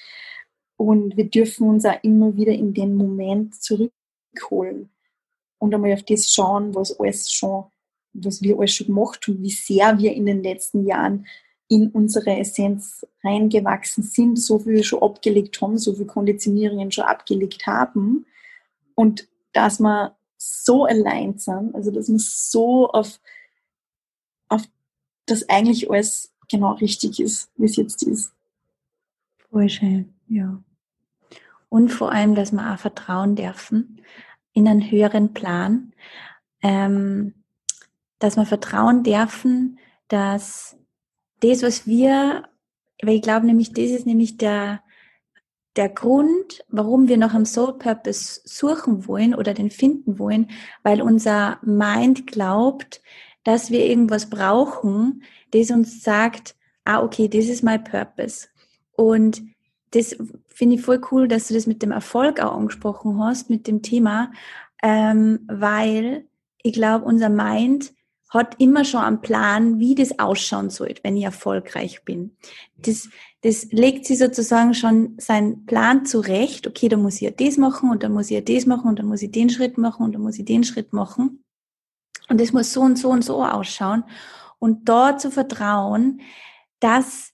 und 0.81 1.15
wir 1.19 1.29
dürfen 1.29 1.69
uns 1.69 1.85
auch 1.85 2.03
immer 2.03 2.35
wieder 2.37 2.53
in 2.53 2.73
den 2.73 2.97
Moment 2.97 3.55
zurückholen 3.55 4.89
und 5.59 5.75
einmal 5.75 5.93
auf 5.93 6.05
das 6.05 6.33
schauen, 6.33 6.75
was 6.75 6.99
alles 6.99 7.31
schon, 7.31 7.65
was 8.15 8.41
wir 8.41 8.59
alles 8.59 8.73
schon 8.73 8.87
gemacht 8.87 9.27
haben, 9.29 9.43
wie 9.43 9.51
sehr 9.51 9.99
wir 9.99 10.15
in 10.15 10.25
den 10.25 10.43
letzten 10.43 10.87
Jahren 10.87 11.27
in 11.69 11.91
unsere 11.91 12.35
Essenz 12.39 13.07
reingewachsen 13.23 14.05
sind, 14.05 14.39
so 14.39 14.59
viel 14.59 14.83
schon 14.83 15.03
abgelegt 15.03 15.61
haben, 15.61 15.77
so 15.77 15.93
viel 15.93 16.07
Konditionierungen 16.07 16.91
schon 16.91 17.05
abgelegt 17.05 17.67
haben 17.67 18.25
und 18.95 19.29
dass 19.53 19.81
wir 19.81 20.17
so 20.39 20.87
allein 20.87 21.37
sind, 21.37 21.75
also 21.75 21.91
dass 21.91 22.09
wir 22.09 22.19
so 22.19 22.89
auf, 22.89 23.21
auf 24.49 24.63
das 25.27 25.47
eigentlich 25.51 25.91
alles 25.91 26.33
genau 26.49 26.73
richtig 26.73 27.21
ist, 27.21 27.51
wie 27.59 27.67
es 27.67 27.77
jetzt 27.77 28.03
ist. 28.03 28.33
Voll 29.51 29.69
schön, 29.69 30.15
ja. 30.27 30.59
Und 31.71 31.89
vor 31.89 32.13
allem, 32.13 32.35
dass 32.35 32.53
wir 32.53 32.75
auch 32.75 32.79
vertrauen 32.79 33.37
dürfen 33.37 34.03
in 34.53 34.69
einen 34.69 34.91
höheren 34.91 35.33
Plan, 35.33 35.95
ähm, 36.63 37.35
dass 38.19 38.37
wir 38.37 38.45
vertrauen 38.45 39.03
dürfen, 39.03 39.79
dass 40.09 40.77
das, 41.41 41.63
was 41.63 41.87
wir, 41.87 42.43
weil 43.03 43.15
ich 43.15 43.23
glaube 43.23 43.47
nämlich, 43.47 43.73
das 43.73 43.91
ist 43.91 44.05
nämlich 44.05 44.37
der, 44.37 44.83
der 45.77 45.89
Grund, 45.89 46.65
warum 46.69 47.09
wir 47.09 47.17
nach 47.17 47.35
einem 47.35 47.47
Soul 47.47 47.79
Purpose 47.79 48.41
suchen 48.45 49.07
wollen 49.07 49.35
oder 49.35 49.55
den 49.55 49.71
finden 49.71 50.19
wollen, 50.19 50.51
weil 50.83 51.01
unser 51.01 51.59
Mind 51.63 52.27
glaubt, 52.27 53.01
dass 53.45 53.71
wir 53.71 53.87
irgendwas 53.87 54.29
brauchen, 54.29 55.23
das 55.53 55.71
uns 55.71 56.03
sagt, 56.03 56.57
ah, 56.85 57.03
okay, 57.03 57.29
das 57.29 57.47
ist 57.47 57.63
mein 57.63 57.85
Purpose. 57.85 58.49
Und 58.97 59.43
das 59.93 60.17
finde 60.61 60.77
ich 60.77 60.83
voll 60.83 61.01
cool, 61.11 61.27
dass 61.27 61.49
du 61.49 61.55
das 61.55 61.67
mit 61.67 61.81
dem 61.81 61.91
Erfolg 61.91 62.39
auch 62.39 62.55
angesprochen 62.55 63.19
hast, 63.19 63.49
mit 63.49 63.67
dem 63.67 63.81
Thema, 63.81 64.31
ähm, 64.83 65.41
weil 65.47 66.27
ich 66.63 66.75
glaube, 66.75 67.07
unser 67.07 67.31
Mind 67.31 67.95
hat 68.29 68.57
immer 68.61 68.85
schon 68.85 69.01
einen 69.01 69.23
Plan, 69.23 69.79
wie 69.79 69.95
das 69.95 70.19
ausschauen 70.19 70.69
soll, 70.69 70.97
wenn 71.03 71.17
ich 71.17 71.25
erfolgreich 71.25 72.05
bin. 72.05 72.37
Das, 72.77 73.09
das 73.41 73.73
legt 73.73 74.05
sie 74.05 74.17
sozusagen 74.17 74.75
schon 74.75 75.15
seinen 75.17 75.65
Plan 75.65 76.05
zurecht. 76.05 76.67
Okay, 76.67 76.91
da 76.91 76.99
muss 76.99 77.15
ich 77.15 77.23
ja 77.23 77.31
das 77.31 77.57
machen 77.57 77.91
und 77.91 78.03
dann 78.03 78.13
muss 78.13 78.27
ich 78.31 78.33
ja 78.33 78.43
das 78.43 78.67
machen 78.67 78.91
und 78.91 78.99
dann 78.99 79.07
muss 79.07 79.23
ich 79.23 79.33
den 79.33 79.49
Schritt 79.49 79.79
machen 79.79 80.05
und 80.05 80.15
dann 80.15 80.21
muss 80.21 80.39
ich 80.39 80.45
den 80.45 80.63
Schritt 80.63 80.93
machen. 80.93 81.43
Und 82.29 82.39
das 82.39 82.53
muss 82.53 82.75
so 82.75 82.83
und 82.83 82.99
so 82.99 83.09
und 83.09 83.25
so 83.25 83.43
ausschauen. 83.43 84.05
Und 84.59 84.91
dort 84.91 85.23
zu 85.23 85.31
vertrauen, 85.31 86.21
dass 86.81 87.33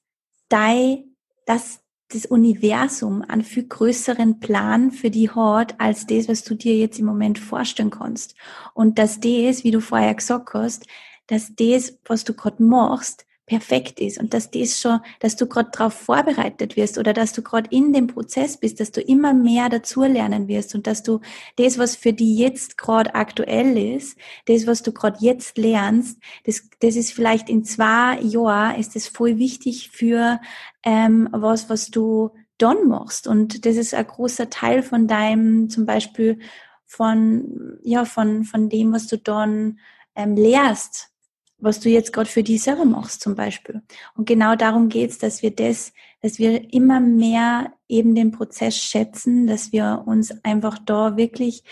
dein, 0.48 1.16
dass 1.44 1.80
das 2.08 2.26
Universum 2.26 3.22
einen 3.22 3.42
viel 3.42 3.64
größeren 3.64 4.38
Plan 4.38 4.92
für 4.92 5.10
die 5.10 5.30
hat, 5.30 5.80
als 5.80 6.06
das, 6.06 6.28
was 6.28 6.44
du 6.44 6.54
dir 6.54 6.76
jetzt 6.76 6.98
im 6.98 7.06
Moment 7.06 7.38
vorstellen 7.38 7.90
kannst. 7.90 8.36
Und 8.74 8.98
dass 8.98 9.20
das, 9.20 9.64
wie 9.64 9.72
du 9.72 9.80
vorher 9.80 10.14
gesagt 10.14 10.54
hast, 10.54 10.86
dass 11.26 11.54
das, 11.56 11.98
was 12.04 12.24
du 12.24 12.34
gerade 12.34 12.62
machst, 12.62 13.25
perfekt 13.46 14.00
ist 14.00 14.18
und 14.18 14.34
dass 14.34 14.50
das 14.50 14.80
schon, 14.80 15.00
dass 15.20 15.36
du 15.36 15.46
gerade 15.46 15.70
darauf 15.72 15.94
vorbereitet 15.94 16.76
wirst 16.76 16.98
oder 16.98 17.12
dass 17.12 17.32
du 17.32 17.42
gerade 17.42 17.70
in 17.70 17.92
dem 17.92 18.08
Prozess 18.08 18.56
bist, 18.56 18.80
dass 18.80 18.90
du 18.90 19.00
immer 19.00 19.34
mehr 19.34 19.68
dazu 19.68 20.02
lernen 20.02 20.48
wirst 20.48 20.74
und 20.74 20.88
dass 20.88 21.04
du 21.04 21.20
das, 21.56 21.78
was 21.78 21.94
für 21.94 22.12
die 22.12 22.36
jetzt 22.36 22.76
gerade 22.76 23.14
aktuell 23.14 23.78
ist, 23.78 24.18
das, 24.46 24.66
was 24.66 24.82
du 24.82 24.92
gerade 24.92 25.18
jetzt 25.20 25.58
lernst, 25.58 26.18
das, 26.44 26.68
das 26.80 26.96
ist 26.96 27.12
vielleicht 27.12 27.48
in 27.48 27.64
zwei 27.64 28.20
Jahren, 28.20 28.80
ist 28.80 28.96
das 28.96 29.06
voll 29.06 29.38
wichtig 29.38 29.90
für 29.90 30.40
ähm, 30.82 31.28
was, 31.30 31.70
was 31.70 31.90
du 31.90 32.32
dann 32.58 32.88
machst. 32.88 33.28
Und 33.28 33.64
das 33.64 33.76
ist 33.76 33.94
ein 33.94 34.06
großer 34.06 34.50
Teil 34.50 34.82
von 34.82 35.06
deinem, 35.06 35.68
zum 35.70 35.86
Beispiel 35.86 36.40
von, 36.84 37.78
ja, 37.82 38.04
von, 38.04 38.44
von 38.44 38.68
dem, 38.68 38.92
was 38.92 39.06
du 39.06 39.18
dann 39.18 39.78
ähm, 40.16 40.34
lehrst 40.34 41.10
was 41.58 41.80
du 41.80 41.88
jetzt 41.88 42.12
gerade 42.12 42.28
für 42.28 42.42
dich 42.42 42.62
selber 42.62 42.84
machst 42.84 43.22
zum 43.22 43.34
Beispiel. 43.34 43.82
Und 44.14 44.26
genau 44.26 44.56
darum 44.56 44.88
geht's, 44.88 45.18
dass 45.18 45.42
wir 45.42 45.50
das, 45.50 45.92
dass 46.20 46.38
wir 46.38 46.72
immer 46.72 47.00
mehr 47.00 47.72
eben 47.88 48.14
den 48.14 48.30
Prozess 48.30 48.76
schätzen, 48.76 49.46
dass 49.46 49.72
wir 49.72 50.02
uns 50.06 50.44
einfach 50.44 50.78
da 50.78 51.16
wirklich 51.16 51.64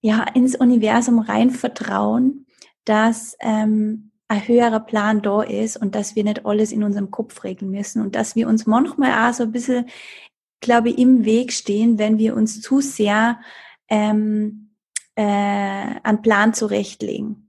ja 0.00 0.22
ins 0.34 0.54
Universum 0.54 1.18
rein 1.18 1.50
vertrauen, 1.50 2.46
dass 2.84 3.36
ähm, 3.40 4.10
ein 4.28 4.46
höherer 4.46 4.80
Plan 4.80 5.22
da 5.22 5.42
ist 5.42 5.76
und 5.76 5.94
dass 5.94 6.14
wir 6.14 6.24
nicht 6.24 6.46
alles 6.46 6.72
in 6.72 6.84
unserem 6.84 7.10
Kopf 7.10 7.42
regeln 7.44 7.70
müssen 7.70 8.02
und 8.02 8.14
dass 8.14 8.36
wir 8.36 8.48
uns 8.48 8.66
manchmal 8.66 9.28
auch 9.28 9.34
so 9.34 9.42
ein 9.44 9.52
bisschen, 9.52 9.86
glaube 10.60 10.90
ich, 10.90 10.98
im 10.98 11.24
Weg 11.24 11.52
stehen, 11.52 11.98
wenn 11.98 12.18
wir 12.18 12.36
uns 12.36 12.60
zu 12.60 12.80
sehr 12.80 13.40
ähm, 13.88 14.70
äh, 15.16 15.22
einen 15.22 16.22
Plan 16.22 16.54
zurechtlegen 16.54 17.43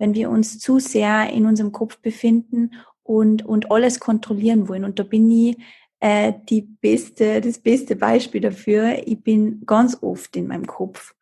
wenn 0.00 0.14
wir 0.14 0.30
uns 0.30 0.58
zu 0.58 0.78
sehr 0.78 1.30
in 1.30 1.44
unserem 1.44 1.72
Kopf 1.72 1.98
befinden 1.98 2.72
und, 3.02 3.44
und 3.44 3.70
alles 3.70 4.00
kontrollieren 4.00 4.66
wollen. 4.66 4.84
Und 4.84 4.98
da 4.98 5.02
bin 5.02 5.30
ich 5.30 5.58
äh, 6.00 6.32
die 6.48 6.62
beste, 6.62 7.42
das 7.42 7.58
beste 7.58 7.96
Beispiel 7.96 8.40
dafür. 8.40 9.06
Ich 9.06 9.22
bin 9.22 9.62
ganz 9.66 9.98
oft 10.00 10.34
in 10.36 10.48
meinem 10.48 10.66
Kopf 10.66 11.14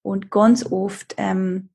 und 0.00 0.30
ganz 0.30 0.64
oft 0.64 1.14
ähm, 1.18 1.68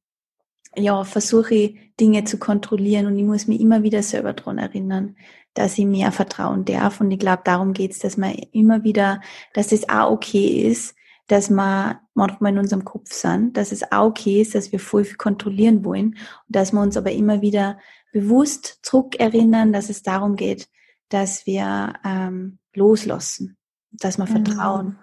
ja, 0.75 1.03
versuche 1.03 1.53
ich 1.53 1.79
Dinge 1.99 2.23
zu 2.23 2.39
kontrollieren 2.39 3.05
und 3.05 3.17
ich 3.19 3.25
muss 3.25 3.47
mich 3.47 3.61
immer 3.61 3.83
wieder 3.83 4.01
selber 4.01 4.33
daran 4.33 4.57
erinnern, 4.57 5.15
dass 5.53 5.77
ich 5.77 5.85
mehr 5.85 6.11
vertrauen 6.11 6.65
darf. 6.65 7.01
Und 7.01 7.11
ich 7.11 7.19
glaube, 7.19 7.43
darum 7.45 7.73
geht's, 7.73 7.99
dass 7.99 8.17
man 8.17 8.33
immer 8.51 8.83
wieder, 8.83 9.21
dass 9.53 9.71
es 9.71 9.87
auch 9.89 10.11
okay 10.11 10.67
ist, 10.67 10.95
dass 11.27 11.49
wir 11.49 12.01
manchmal 12.13 12.53
in 12.53 12.59
unserem 12.59 12.85
Kopf 12.85 13.11
sind, 13.11 13.57
dass 13.57 13.71
es 13.71 13.91
auch 13.91 14.07
okay 14.07 14.41
ist, 14.41 14.55
dass 14.55 14.71
wir 14.71 14.79
voll 14.79 15.03
viel 15.03 15.17
kontrollieren 15.17 15.83
wollen 15.83 16.07
und 16.07 16.55
dass 16.55 16.71
wir 16.71 16.81
uns 16.81 16.97
aber 16.97 17.11
immer 17.11 17.41
wieder 17.41 17.77
bewusst 18.13 18.79
zurückerinnern, 18.81 19.73
dass 19.73 19.89
es 19.89 20.01
darum 20.01 20.35
geht, 20.35 20.69
dass 21.09 21.45
wir 21.45 21.93
ähm, 22.05 22.59
loslassen, 22.73 23.57
dass 23.91 24.17
wir 24.17 24.25
mhm. 24.25 24.45
vertrauen 24.45 24.99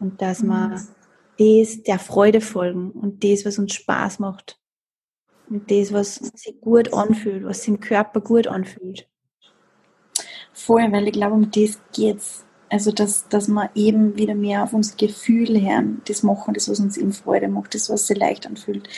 und 0.00 0.20
dass 0.22 0.42
mhm. 0.42 0.48
wir 0.48 0.82
das 1.38 1.82
der 1.82 1.98
Freude 1.98 2.40
folgen 2.40 2.90
und 2.90 3.22
das, 3.24 3.44
was 3.44 3.58
uns 3.58 3.74
Spaß 3.74 4.18
macht 4.18 4.58
und 5.48 5.70
das, 5.70 5.92
was 5.92 6.16
sich 6.16 6.60
gut 6.60 6.92
anfühlt, 6.94 7.44
was 7.44 7.60
sich 7.60 7.68
im 7.68 7.80
Körper 7.80 8.20
gut 8.20 8.46
anfühlt. 8.46 9.08
Voll, 10.52 10.92
weil 10.92 11.08
ich 11.08 11.12
glaube, 11.12 11.34
um 11.34 11.50
das 11.50 11.80
geht's. 11.92 12.44
Also, 12.72 12.90
dass, 12.90 13.28
dass 13.28 13.48
wir 13.48 13.70
eben 13.74 14.16
wieder 14.16 14.34
mehr 14.34 14.64
auf 14.64 14.72
unser 14.72 14.96
Gefühl 14.96 15.60
hören, 15.60 16.00
das 16.06 16.22
machen, 16.22 16.54
das, 16.54 16.70
was 16.70 16.80
uns 16.80 16.96
eben 16.96 17.12
Freude 17.12 17.48
macht, 17.48 17.74
das, 17.74 17.90
was 17.90 18.06
sich 18.06 18.16
leicht 18.16 18.46
anfühlt. 18.46 18.88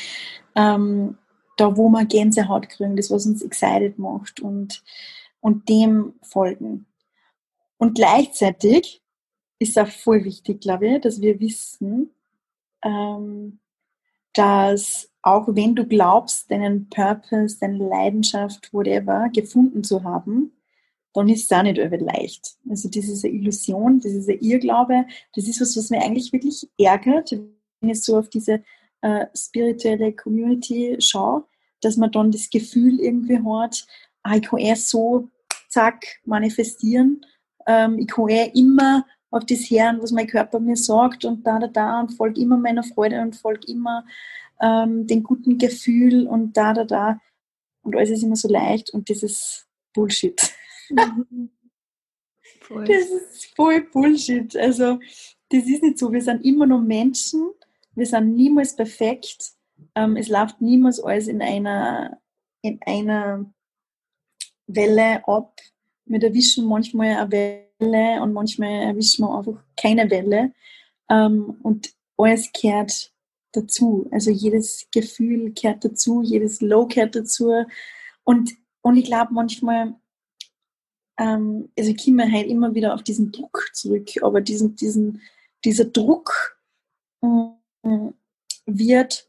Ähm, 0.54 1.19
da, 1.57 1.76
wo 1.76 1.88
wir 1.88 2.04
Gänsehaut 2.04 2.69
kriegen, 2.69 2.95
das, 2.95 3.11
was 3.11 3.26
uns 3.26 3.43
excited 3.43 3.99
macht 3.99 4.38
und, 4.38 4.85
und 5.40 5.69
dem 5.69 6.14
folgen. 6.23 6.87
Und 7.76 7.97
gleichzeitig 7.97 9.02
ist 9.59 9.76
auch 9.76 9.88
voll 9.88 10.25
wichtig, 10.25 10.61
glaube 10.61 10.87
ich, 10.87 11.00
dass 11.00 11.21
wir 11.21 11.40
wissen, 11.40 12.14
ähm, 12.85 13.59
dass 14.35 15.11
auch 15.21 15.49
wenn 15.49 15.75
du 15.75 15.85
glaubst, 15.85 16.49
deinen 16.49 16.88
Purpose, 16.90 17.59
deine 17.59 17.88
Leidenschaft, 17.88 18.73
whatever, 18.73 19.31
gefunden 19.35 19.83
zu 19.83 20.04
haben, 20.04 20.52
dann 21.14 21.28
ist 21.28 21.44
es 21.44 21.56
auch 21.56 21.62
nicht 21.62 21.78
über 21.78 21.97
leicht. 21.97 22.56
Also 22.68 22.88
das 22.88 23.04
ist 23.04 23.25
eine 23.25 23.35
Illusion, 23.35 24.00
das 24.00 24.12
ist 24.12 24.28
ein 24.28 24.40
Irrglaube, 24.40 25.06
das 25.35 25.49
ist 25.49 25.61
was, 25.61 25.76
was 25.76 25.90
mir 25.90 26.02
eigentlich 26.02 26.33
wirklich 26.33 26.68
ärgert, 26.76 27.30
wenn 27.30 27.90
ich 27.90 28.02
so 28.02 28.18
auf 28.18 28.28
diese 28.28 28.62
äh, 29.00 29.26
spirituelle 29.35 30.12
Community 30.12 30.97
schaue, 30.99 31.44
dass 31.80 31.97
man 31.97 32.11
dann 32.11 32.33
das 32.33 32.50
Gefühl 32.50 33.00
irgendwie 33.00 33.38
hat, 33.38 33.87
ah, 34.23 34.37
ich 34.37 34.42
kann 34.42 34.59
erst 34.59 34.88
so, 34.88 35.28
zack, 35.68 36.04
manifestieren, 36.25 37.25
ähm, 37.66 37.99
ich 37.99 38.09
kann 38.09 38.28
eh 38.28 38.50
immer 38.54 39.06
auf 39.30 39.44
das 39.47 39.71
hören, 39.71 40.00
was 40.00 40.12
mein 40.12 40.26
Körper 40.26 40.61
mir 40.61 40.76
sagt 40.76 41.25
und 41.25 41.47
da, 41.47 41.59
da, 41.59 41.68
da 41.68 42.00
und 42.00 42.11
folge 42.11 42.40
immer 42.40 42.56
meiner 42.56 42.83
Freude 42.83 43.20
und 43.20 43.37
folge 43.37 43.66
immer 43.70 44.05
ähm, 44.61 45.07
den 45.07 45.22
guten 45.22 45.59
Gefühl 45.59 46.27
und 46.27 46.57
da, 46.57 46.72
da, 46.72 46.85
da. 46.85 47.20
Und 47.83 47.96
alles 47.96 48.11
ist 48.11 48.22
immer 48.22 48.37
so 48.37 48.48
leicht 48.48 48.90
und 48.90 49.11
das 49.11 49.22
ist 49.22 49.66
Bullshit. 49.92 50.55
Mhm. 50.90 51.51
Das 52.87 52.88
ist 52.88 53.55
voll 53.55 53.83
Bullshit. 53.92 54.57
Also, 54.57 54.99
das 55.51 55.66
ist 55.66 55.83
nicht 55.83 55.99
so. 55.99 56.12
Wir 56.12 56.23
sind 56.23 56.44
immer 56.44 56.66
nur 56.66 56.81
Menschen. 56.81 57.51
Wir 57.94 58.07
sind 58.07 58.35
niemals 58.35 58.75
perfekt. 58.75 59.53
Ähm, 59.94 60.16
es 60.16 60.29
läuft 60.29 60.61
niemals 60.61 61.01
alles 61.01 61.29
in 61.29 61.42
einer, 61.42 62.20
in 62.62 62.81
einer 62.87 63.53
Welle 64.66 65.27
ab. 65.27 65.61
Wir 66.07 66.23
erwischen 66.23 66.66
manchmal 66.66 67.16
eine 67.16 67.64
Welle 67.79 68.23
und 68.23 68.33
manchmal 68.33 68.88
erwischen 68.88 69.25
wir 69.25 69.37
einfach 69.37 69.62
keine 69.77 70.11
Welle. 70.11 70.53
Ähm, 71.09 71.59
und 71.62 71.94
alles 72.16 72.51
gehört 72.53 73.12
dazu. 73.53 74.09
Also 74.11 74.31
jedes 74.31 74.88
Gefühl 74.92 75.53
kehrt 75.53 75.85
dazu, 75.85 76.23
jedes 76.23 76.61
Low 76.61 76.87
kehrt 76.87 77.14
dazu. 77.14 77.64
Und, 78.25 78.53
und 78.83 78.97
ich 78.97 79.05
glaube 79.05 79.33
manchmal, 79.33 79.94
ähm, 81.18 81.68
also 81.79 81.90
ich 81.90 82.05
komme 82.05 82.31
halt 82.31 82.46
immer 82.46 82.74
wieder 82.74 82.94
auf 82.94 83.03
diesen 83.03 83.33
Druck 83.33 83.70
zurück, 83.72 84.11
aber 84.22 84.40
diesen, 84.40 84.77
diesen, 84.77 85.20
dieser 85.64 85.85
Druck 85.85 86.59
äh, 87.22 88.11
wird, 88.66 89.29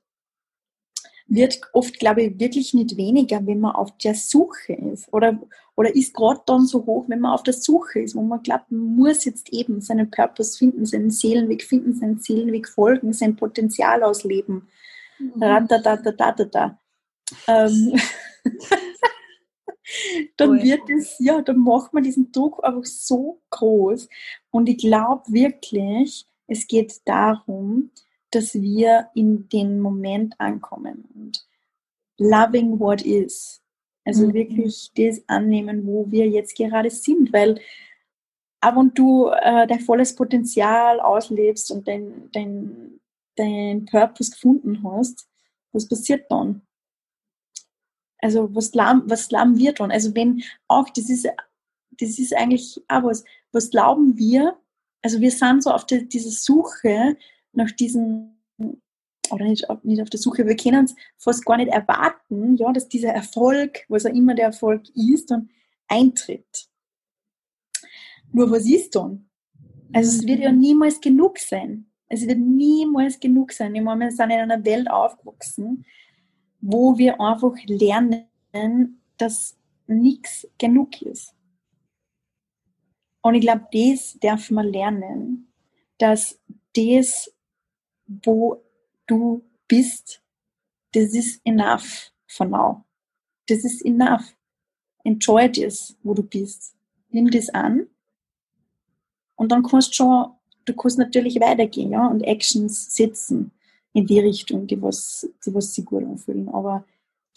wird 1.27 1.61
oft, 1.73 1.99
glaube 1.99 2.23
ich, 2.23 2.39
wirklich 2.39 2.73
nicht 2.73 2.97
weniger, 2.97 3.45
wenn 3.45 3.59
man 3.59 3.75
auf 3.75 3.97
der 3.97 4.15
Suche 4.15 4.73
ist. 4.73 5.11
Oder, 5.13 5.39
oder 5.75 5.95
ist 5.95 6.13
gerade 6.13 6.41
dann 6.45 6.65
so 6.65 6.85
hoch, 6.85 7.05
wenn 7.07 7.19
man 7.19 7.33
auf 7.33 7.43
der 7.43 7.53
Suche 7.53 7.99
ist, 8.01 8.15
wo 8.15 8.21
man 8.21 8.41
glaubt, 8.41 8.71
man 8.71 8.95
muss 8.95 9.25
jetzt 9.25 9.51
eben 9.51 9.81
seinen 9.81 10.09
Purpose 10.09 10.57
finden, 10.57 10.85
seinen 10.85 11.11
Seelenweg 11.11 11.63
finden, 11.63 11.93
seinen 11.93 12.19
Seelenweg 12.19 12.67
folgen, 12.67 13.13
sein 13.13 13.35
Potenzial 13.35 14.03
ausleben. 14.03 14.67
Mhm. 15.19 15.39
Da, 15.39 15.59
ähm, 17.47 17.93
dann 20.37 20.61
wird 20.61 20.89
es, 20.89 21.17
ja, 21.19 21.41
dann 21.41 21.59
macht 21.59 21.93
man 21.93 22.03
diesen 22.03 22.31
Druck 22.31 22.63
einfach 22.63 22.85
so 22.85 23.41
groß. 23.51 24.09
Und 24.51 24.69
ich 24.69 24.77
glaube 24.77 25.23
wirklich, 25.27 26.27
es 26.47 26.67
geht 26.67 27.01
darum, 27.05 27.91
dass 28.31 28.53
wir 28.55 29.09
in 29.15 29.47
den 29.49 29.79
Moment 29.79 30.39
ankommen 30.39 31.05
und 31.13 31.45
loving 32.17 32.79
what 32.79 33.01
is. 33.01 33.61
Also 34.03 34.27
mhm. 34.27 34.33
wirklich 34.33 34.91
das 34.95 35.23
annehmen, 35.27 35.85
wo 35.85 36.09
wir 36.09 36.27
jetzt 36.27 36.55
gerade 36.55 36.89
sind, 36.89 37.33
weil 37.33 37.59
ab 38.61 38.77
und 38.77 38.97
du 38.97 39.29
äh, 39.29 39.67
dein 39.67 39.79
volles 39.79 40.15
Potenzial 40.15 40.99
auslebst 40.99 41.71
und 41.71 41.87
dein, 41.87 42.29
dein, 42.31 42.99
dein 43.35 43.85
Purpose 43.85 44.31
gefunden 44.31 44.83
hast, 44.83 45.27
was 45.71 45.87
passiert 45.87 46.29
dann? 46.29 46.61
Also 48.25 48.49
was 48.55 48.73
lahm, 48.73 49.03
was 49.05 49.29
lahm 49.29 49.55
wir 49.59 49.71
dann? 49.71 49.91
Also 49.91 50.15
wenn 50.15 50.41
auch, 50.67 50.89
das 50.89 51.11
ist, 51.11 51.27
das 51.91 52.17
ist 52.17 52.35
eigentlich 52.35 52.83
auch 52.87 53.03
was, 53.03 53.23
was 53.51 53.69
glauben 53.69 54.17
wir, 54.17 54.57
also 55.03 55.21
wir 55.21 55.29
sind 55.29 55.61
so 55.61 55.69
auf 55.69 55.85
die, 55.85 56.09
dieser 56.09 56.31
Suche 56.31 57.17
nach 57.53 57.69
diesem 57.69 58.31
oder 59.29 59.45
nicht, 59.45 59.67
nicht 59.83 60.01
auf 60.01 60.09
der 60.09 60.19
Suche, 60.19 60.47
wir 60.47 60.55
können 60.55 60.79
uns 60.79 60.95
fast 61.17 61.45
gar 61.45 61.57
nicht 61.57 61.71
erwarten, 61.71 62.57
ja, 62.57 62.73
dass 62.73 62.89
dieser 62.89 63.09
Erfolg, 63.09 63.85
was 63.89 64.07
auch 64.07 64.13
immer 64.13 64.33
der 64.33 64.45
Erfolg 64.45 64.81
ist, 64.95 65.29
dann 65.29 65.51
eintritt. 65.87 66.67
Nur 68.31 68.49
was 68.49 68.67
ist 68.67 68.95
dann? 68.95 69.29
Also 69.93 70.17
es 70.17 70.25
wird 70.25 70.39
ja 70.39 70.51
niemals 70.51 70.99
genug 70.99 71.37
sein. 71.37 71.91
Es 72.07 72.27
wird 72.27 72.39
niemals 72.39 73.19
genug 73.19 73.51
sein. 73.51 73.75
Ich 73.75 73.83
meine, 73.83 74.05
wir 74.05 74.11
sind 74.11 74.31
in 74.31 74.39
einer 74.39 74.65
Welt 74.65 74.89
aufgewachsen, 74.89 75.85
wo 76.67 76.97
wir 76.97 77.21
einfach 77.21 77.55
lernen, 77.67 78.99
dass 79.17 79.55
nichts 79.85 80.47
genug 80.57 80.99
ist. 81.03 81.35
Und 83.21 83.35
ich 83.35 83.41
glaube, 83.41 83.67
das 83.71 84.17
darf 84.19 84.49
man 84.49 84.71
lernen, 84.71 85.53
dass 85.99 86.39
das, 86.75 87.31
wo 88.07 88.63
du 89.05 89.43
bist, 89.67 90.23
das 90.93 91.13
ist 91.13 91.39
enough 91.45 92.11
for 92.25 92.47
now. 92.47 92.83
Das 93.47 93.63
ist 93.63 93.85
enough. 93.85 94.35
Enjoy 95.03 95.51
das, 95.51 95.95
wo 96.01 96.15
du 96.15 96.23
bist. 96.23 96.75
Nimm 97.09 97.29
das 97.29 97.49
an. 97.49 97.85
Und 99.35 99.51
dann 99.51 99.61
kannst 99.61 99.89
du 99.89 99.93
schon, 99.93 100.31
du 100.65 100.73
kannst 100.73 100.97
natürlich 100.97 101.39
weitergehen, 101.39 101.91
ja, 101.91 102.07
und 102.07 102.21
Actions 102.21 102.95
setzen 102.95 103.51
in 103.95 104.05
die 104.05 104.19
Richtung, 104.19 104.67
die 104.67 104.81
was, 104.81 105.27
die 105.45 105.53
was 105.53 105.73
sich 105.73 105.85
gut 105.85 106.03
anfühlen. 106.03 106.49
Aber 106.49 106.85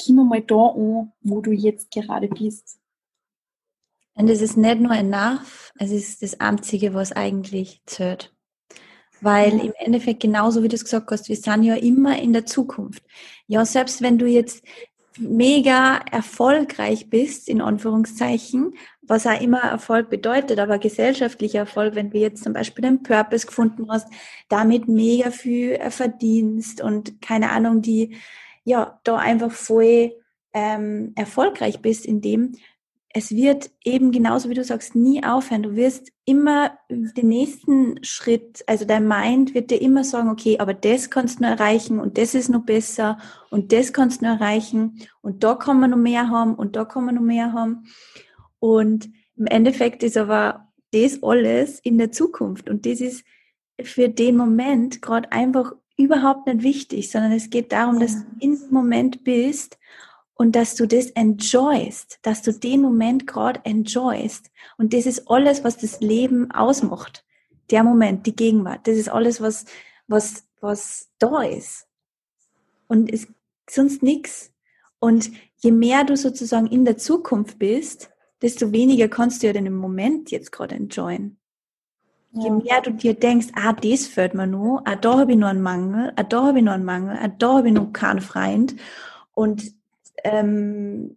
komm 0.05 0.29
mal 0.29 0.43
da 0.43 0.67
an, 0.67 1.13
wo 1.23 1.41
du 1.41 1.53
jetzt 1.53 1.91
gerade 1.93 2.29
bist. 2.29 2.81
Und 4.15 4.29
es 4.29 4.43
ist 4.43 4.57
nicht 4.57 4.81
nur 4.81 4.93
enough, 4.93 5.73
es 5.79 5.93
ist 5.93 6.23
das 6.23 6.41
Einzige, 6.41 6.93
was 6.93 7.13
eigentlich 7.13 7.81
zählt. 7.87 8.35
Weil 9.21 9.61
im 9.61 9.73
Endeffekt, 9.79 10.21
genauso 10.21 10.65
wie 10.65 10.69
du 10.69 10.75
es 10.75 10.83
gesagt 10.83 11.11
hast, 11.13 11.29
wir 11.29 11.37
sind 11.37 11.63
ja 11.63 11.77
immer 11.77 12.21
in 12.21 12.33
der 12.33 12.45
Zukunft. 12.45 13.05
Ja, 13.47 13.65
selbst 13.65 14.03
wenn 14.03 14.19
du 14.19 14.27
jetzt 14.27 14.65
mega 15.19 16.01
erfolgreich 16.11 17.11
bist, 17.11 17.49
in 17.49 17.61
Anführungszeichen, 17.61 18.75
was 19.03 19.27
auch 19.27 19.41
immer 19.41 19.61
Erfolg 19.61 20.11
bedeutet, 20.11 20.59
aber 20.59 20.79
gesellschaftlicher 20.79 21.61
Erfolg, 21.61 21.95
wenn 21.95 22.11
du 22.11 22.19
jetzt 22.19 22.45
zum 22.45 22.53
Beispiel 22.53 22.83
den 22.83 23.03
Purpose 23.03 23.47
gefunden 23.47 23.91
hast, 23.91 24.09
damit 24.49 24.89
mega 24.89 25.31
viel 25.31 25.79
verdienst 25.91 26.81
und 26.81 27.21
keine 27.23 27.51
Ahnung, 27.51 27.83
die 27.83 28.17
ja 28.65 29.01
da 29.05 29.17
einfach 29.17 29.51
voll 29.51 30.13
ähm, 30.53 31.13
erfolgreich 31.17 31.81
bist 31.81 32.07
in 32.07 32.21
dem, 32.21 32.53
es 33.11 33.31
wird 33.31 33.71
eben 33.85 34.13
genauso 34.13 34.51
wie 34.51 34.55
du 34.55 34.63
sagst 34.63 34.95
nie 34.95 35.25
aufhören. 35.25 35.63
Du 35.63 35.77
wirst 35.77 36.13
immer 36.27 36.79
den 36.91 37.29
nächsten 37.29 38.05
Schritt, 38.05 38.63
also 38.67 38.85
dein 38.85 39.09
Mind 39.09 39.55
wird 39.55 39.71
dir 39.71 39.81
immer 39.81 40.05
sagen, 40.05 40.29
okay, 40.29 40.59
aber 40.59 40.75
das 40.75 41.09
kannst 41.09 41.39
du 41.39 41.45
noch 41.45 41.51
erreichen 41.51 42.01
und 42.01 42.19
das 42.19 42.35
ist 42.35 42.51
noch 42.51 42.65
besser 42.65 43.19
und 43.51 43.73
das 43.73 43.93
kannst 43.93 44.21
du 44.21 44.27
noch 44.27 44.41
erreichen 44.41 45.01
und 45.23 45.43
da 45.43 45.55
kann 45.55 45.81
man 45.81 45.91
noch 45.91 45.97
mehr 45.97 46.29
haben 46.29 46.55
und 46.55 46.77
da 46.77 46.85
kann 46.85 47.07
man 47.07 47.15
noch 47.15 47.23
mehr 47.23 47.53
haben. 47.53 47.87
Und 48.59 49.09
im 49.37 49.47
Endeffekt 49.47 50.03
ist 50.03 50.19
aber 50.19 50.69
das 50.93 51.23
alles 51.23 51.81
in 51.81 51.97
der 51.97 52.13
Zukunft 52.13 52.69
und 52.69 52.85
das 52.85 53.01
ist 53.01 53.25
für 53.81 54.09
den 54.09 54.37
Moment 54.37 55.01
gerade 55.01 55.33
einfach 55.33 55.73
überhaupt 55.97 56.47
nicht 56.47 56.63
wichtig, 56.63 57.11
sondern 57.11 57.33
es 57.33 57.49
geht 57.49 57.73
darum, 57.73 58.01
dass 58.01 58.17
du 58.17 58.25
in 58.41 58.59
dem 58.59 58.71
Moment 58.71 59.25
bist 59.25 59.79
und 60.39 60.55
dass 60.55 60.77
du 60.77 60.87
das 60.87 61.11
enjoyst, 61.11 62.21
dass 62.23 62.43
du 62.43 62.53
den 62.53 62.81
Moment 62.81 63.27
gerade 63.27 63.61
enjoyst. 63.65 64.53
Und 64.79 64.95
das 64.95 65.05
ist 65.05 65.29
alles, 65.29 65.65
was 65.65 65.77
das 65.79 66.01
Leben 66.01 66.53
ausmacht. 66.53 67.25
Der 67.73 67.83
Moment, 67.83 68.25
die 68.25 68.37
Gegenwart, 68.37 68.87
das 68.87 68.97
ist 68.97 69.09
alles, 69.09 69.41
was, 69.41 69.65
was, 70.07 70.45
was 70.61 71.09
da 71.19 71.43
ist. 71.43 71.89
Und 72.87 73.13
es 73.13 73.27
sonst 73.69 74.05
nichts. 74.05 74.53
Und 75.01 75.31
je 75.57 75.73
mehr 75.73 76.05
du 76.05 76.17
sozusagen 76.17 76.69
in 76.69 76.85
der 76.85 76.97
Zukunft 76.97 77.59
bist, 77.59 78.09
desto 78.41 78.71
weniger 78.71 79.09
kannst 79.09 79.43
du 79.43 79.49
ja 79.49 79.53
den 79.53 79.75
Moment 79.75 80.31
jetzt 80.31 80.53
gerade 80.53 80.77
enjoyen. 80.77 81.37
Ja. 82.31 82.45
Je 82.45 82.51
mehr 82.51 82.81
du 82.81 82.93
dir 82.93 83.15
denkst, 83.15 83.49
ah, 83.57 83.73
das 83.73 84.07
fällt 84.07 84.35
mir 84.35 84.47
noch, 84.47 84.83
ah, 84.85 84.95
da 84.95 85.19
habe 85.19 85.33
ich 85.33 85.39
noch 85.39 85.49
einen 85.49 85.63
Mangel, 85.63 86.13
ah, 86.15 86.23
da 86.23 86.45
habe 86.45 86.59
ich 86.59 86.65
noch 86.65 86.75
einen 86.75 86.85
Mangel, 86.85 87.19
ah, 87.21 87.27
da 87.27 87.57
habe 87.57 87.69
ich 87.69 87.75
noch 87.75 87.93
keinen 87.93 88.21
Freund. 88.21 88.77
Und 89.33 89.78
ähm, 90.25 91.17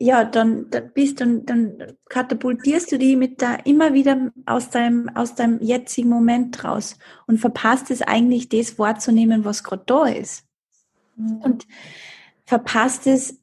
ja, 0.00 0.24
dann, 0.24 0.70
dann 0.70 0.92
bist 0.92 1.20
dann, 1.20 1.44
dann 1.44 1.96
katapultierst 2.08 2.92
du 2.92 2.98
die 2.98 3.16
mit 3.16 3.42
da 3.42 3.56
immer 3.56 3.94
wieder 3.94 4.30
aus 4.46 4.70
deinem, 4.70 5.08
aus 5.16 5.34
deinem 5.34 5.60
jetzigen 5.60 6.08
Moment 6.08 6.62
raus 6.62 6.96
und 7.26 7.38
verpasst 7.38 7.90
es 7.90 8.02
eigentlich, 8.02 8.48
das 8.48 8.78
wahrzunehmen, 8.78 9.44
was 9.44 9.64
gerade 9.64 9.82
da 9.86 10.06
ist. 10.06 10.44
Mhm. 11.16 11.36
Und 11.38 11.66
verpasst 12.44 13.06
es, 13.06 13.40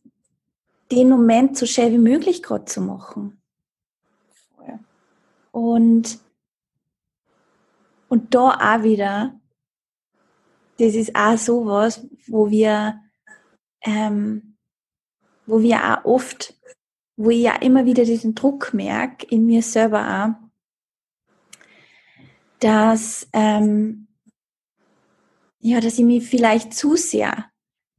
den 0.92 1.10
Moment 1.10 1.58
so 1.58 1.66
schnell 1.66 1.92
wie 1.92 1.98
möglich 1.98 2.44
gerade 2.44 2.66
zu 2.66 2.80
machen. 2.80 3.42
Ja. 4.66 4.80
Und, 5.52 6.20
und 8.08 8.34
da 8.34 8.50
auch 8.52 8.84
wieder, 8.84 9.40
das 10.78 10.94
ist 10.94 11.16
auch 11.16 11.38
sowas, 11.38 12.08
wo 12.28 12.50
wir 12.50 13.02
ähm, 13.82 14.55
wo 15.46 15.62
wir 15.62 15.78
auch 15.78 16.06
oft, 16.06 16.56
wo 17.18 17.30
ich 17.30 17.44
ja 17.44 17.56
immer 17.56 17.86
wieder 17.86 18.04
diesen 18.04 18.36
Druck 18.36 18.74
merke, 18.74 19.26
in 19.28 19.46
mir 19.46 19.62
selber 19.62 20.38
auch, 20.40 20.46
dass, 22.60 23.28
ähm, 23.34 24.08
ja, 25.60 25.80
dass 25.80 25.98
ich 25.98 26.06
mich 26.06 26.28
vielleicht 26.28 26.74
zu 26.74 26.96
sehr 26.96 27.46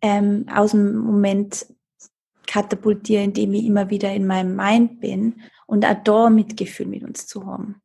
ähm, 0.03 0.47
aus 0.53 0.73
dem 0.73 0.97
Moment 0.97 1.67
katapultiere, 2.47 3.25
indem 3.25 3.55
ich 3.55 3.65
immer 3.65 3.91
wieder 3.91 4.13
in 4.13 4.27
meinem 4.27 4.55
Mind 4.55 5.01
bin 5.01 5.43
und 5.67 5.85
auch 5.85 6.03
da 6.05 6.31
Mitgefühl 6.31 6.87
mit 6.87 7.03
uns 7.03 7.27
zu 7.27 7.45
haben. 7.47 7.81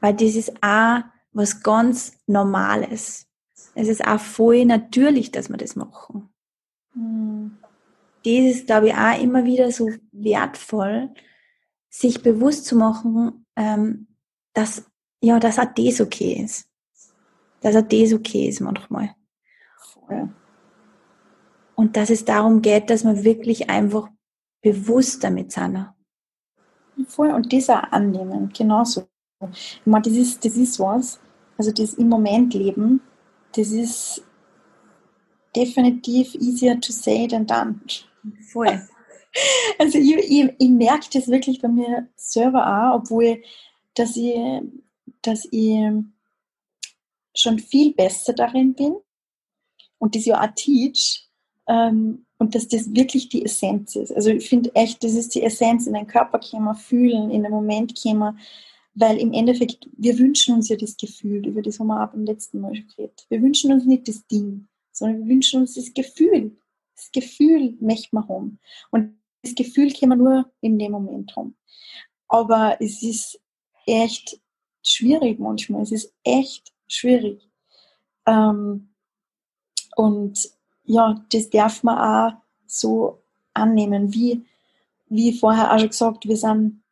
Weil 0.00 0.14
das 0.14 0.34
ist 0.34 0.52
auch 0.62 1.02
was 1.32 1.62
ganz 1.62 2.18
Normales. 2.26 3.26
Es 3.74 3.88
ist 3.88 4.06
auch 4.06 4.20
voll 4.20 4.64
natürlich, 4.64 5.30
dass 5.30 5.48
wir 5.48 5.56
das 5.56 5.76
machen. 5.76 6.28
Mhm 6.94 7.58
das 8.24 8.56
ist, 8.56 8.66
glaube 8.66 8.88
ich, 8.88 8.94
auch 8.94 9.20
immer 9.20 9.44
wieder 9.44 9.70
so 9.70 9.90
wertvoll, 10.12 11.10
sich 11.90 12.22
bewusst 12.22 12.64
zu 12.64 12.76
machen, 12.76 13.46
ähm, 13.56 14.08
dass, 14.54 14.84
ja, 15.20 15.38
dass 15.38 15.58
auch 15.58 15.72
das 15.76 16.00
okay 16.00 16.42
ist. 16.42 16.66
Dass 17.60 17.76
auch 17.76 17.86
das 17.86 18.12
okay 18.12 18.48
ist 18.48 18.60
manchmal. 18.60 19.14
Voll. 19.78 20.30
Und 21.74 21.96
dass 21.96 22.10
es 22.10 22.24
darum 22.24 22.62
geht, 22.62 22.88
dass 22.88 23.04
man 23.04 23.24
wirklich 23.24 23.68
einfach 23.68 24.08
bewusst 24.62 25.22
damit 25.22 25.52
sind. 25.52 25.86
Voll. 27.06 27.30
Und 27.30 27.52
das 27.52 27.68
auch 27.68 27.82
annehmen, 27.92 28.50
genauso. 28.56 29.08
Ich 29.52 29.82
meine, 29.84 30.02
das 30.02 30.14
ist, 30.14 30.44
das 30.44 30.56
ist 30.56 30.78
was, 30.80 31.20
also 31.58 31.70
das 31.70 31.94
im 31.94 32.08
Moment 32.08 32.54
leben, 32.54 33.02
das 33.54 33.70
ist 33.70 34.24
definitiv 35.54 36.34
easier 36.34 36.80
to 36.80 36.92
say 36.92 37.26
than 37.28 37.46
done. 37.46 37.80
Voll. 38.52 38.80
Also 39.78 39.98
ich, 39.98 40.14
ich, 40.14 40.54
ich 40.58 40.68
merke 40.68 41.06
das 41.12 41.28
wirklich 41.28 41.60
bei 41.60 41.68
mir 41.68 42.08
selber 42.14 42.66
auch, 42.66 43.00
obwohl 43.00 43.42
dass 43.94 44.16
ich, 44.16 44.36
dass 45.22 45.46
ich 45.50 45.90
schon 47.34 47.58
viel 47.58 47.94
besser 47.94 48.32
darin 48.32 48.74
bin 48.74 48.96
und 49.98 50.14
das 50.14 50.24
ja 50.24 50.40
auch 50.40 50.54
teach 50.54 51.28
ähm, 51.66 52.26
und 52.38 52.54
dass 52.54 52.68
das 52.68 52.94
wirklich 52.94 53.28
die 53.28 53.44
Essenz 53.44 53.96
ist. 53.96 54.12
Also 54.12 54.30
ich 54.30 54.48
finde 54.48 54.74
echt, 54.74 55.02
das 55.02 55.14
ist 55.14 55.34
die 55.34 55.42
Essenz, 55.42 55.86
in 55.86 55.94
den 55.94 56.06
Körper 56.06 56.38
kommen, 56.38 56.74
fühlen, 56.74 57.30
in 57.30 57.42
den 57.42 57.52
Moment 57.52 58.00
kommen, 58.00 58.38
weil 58.94 59.18
im 59.18 59.32
Endeffekt, 59.32 59.88
wir 59.96 60.18
wünschen 60.18 60.54
uns 60.54 60.68
ja 60.68 60.76
das 60.76 60.96
Gefühl, 60.96 61.46
über 61.46 61.62
das 61.62 61.80
haben 61.80 61.88
wir 61.88 62.04
auch 62.04 62.12
beim 62.12 62.24
letzten 62.24 62.60
Mal 62.60 62.74
schon 62.74 62.86
geredet. 62.88 63.26
Wir 63.28 63.42
wünschen 63.42 63.72
uns 63.72 63.84
nicht 63.84 64.06
das 64.06 64.26
Ding, 64.26 64.68
sondern 64.92 65.20
wir 65.20 65.34
wünschen 65.34 65.60
uns 65.60 65.74
das 65.74 65.92
Gefühl. 65.92 66.56
Gefühl 67.12 67.76
möchte 67.80 68.14
man 68.14 68.28
haben. 68.28 68.60
Und 68.90 69.18
das 69.42 69.54
Gefühl 69.54 69.92
kann 69.92 70.08
man 70.08 70.18
nur 70.18 70.50
in 70.60 70.78
dem 70.78 70.92
Moment 70.92 71.34
haben. 71.36 71.56
Aber 72.28 72.76
es 72.80 73.02
ist 73.02 73.40
echt 73.86 74.40
schwierig 74.82 75.38
manchmal. 75.38 75.82
Es 75.82 75.92
ist 75.92 76.14
echt 76.24 76.72
schwierig. 76.88 77.48
Ähm, 78.26 78.94
und 79.96 80.50
ja, 80.84 81.24
das 81.30 81.50
darf 81.50 81.82
man 81.82 81.98
auch 81.98 82.36
so 82.66 83.22
annehmen. 83.52 84.12
Wie, 84.12 84.44
wie 85.06 85.32
vorher 85.32 85.72
auch 85.72 85.78
schon 85.78 85.88
gesagt, 85.88 86.26
wir 86.26 86.36
sind, 86.36 86.82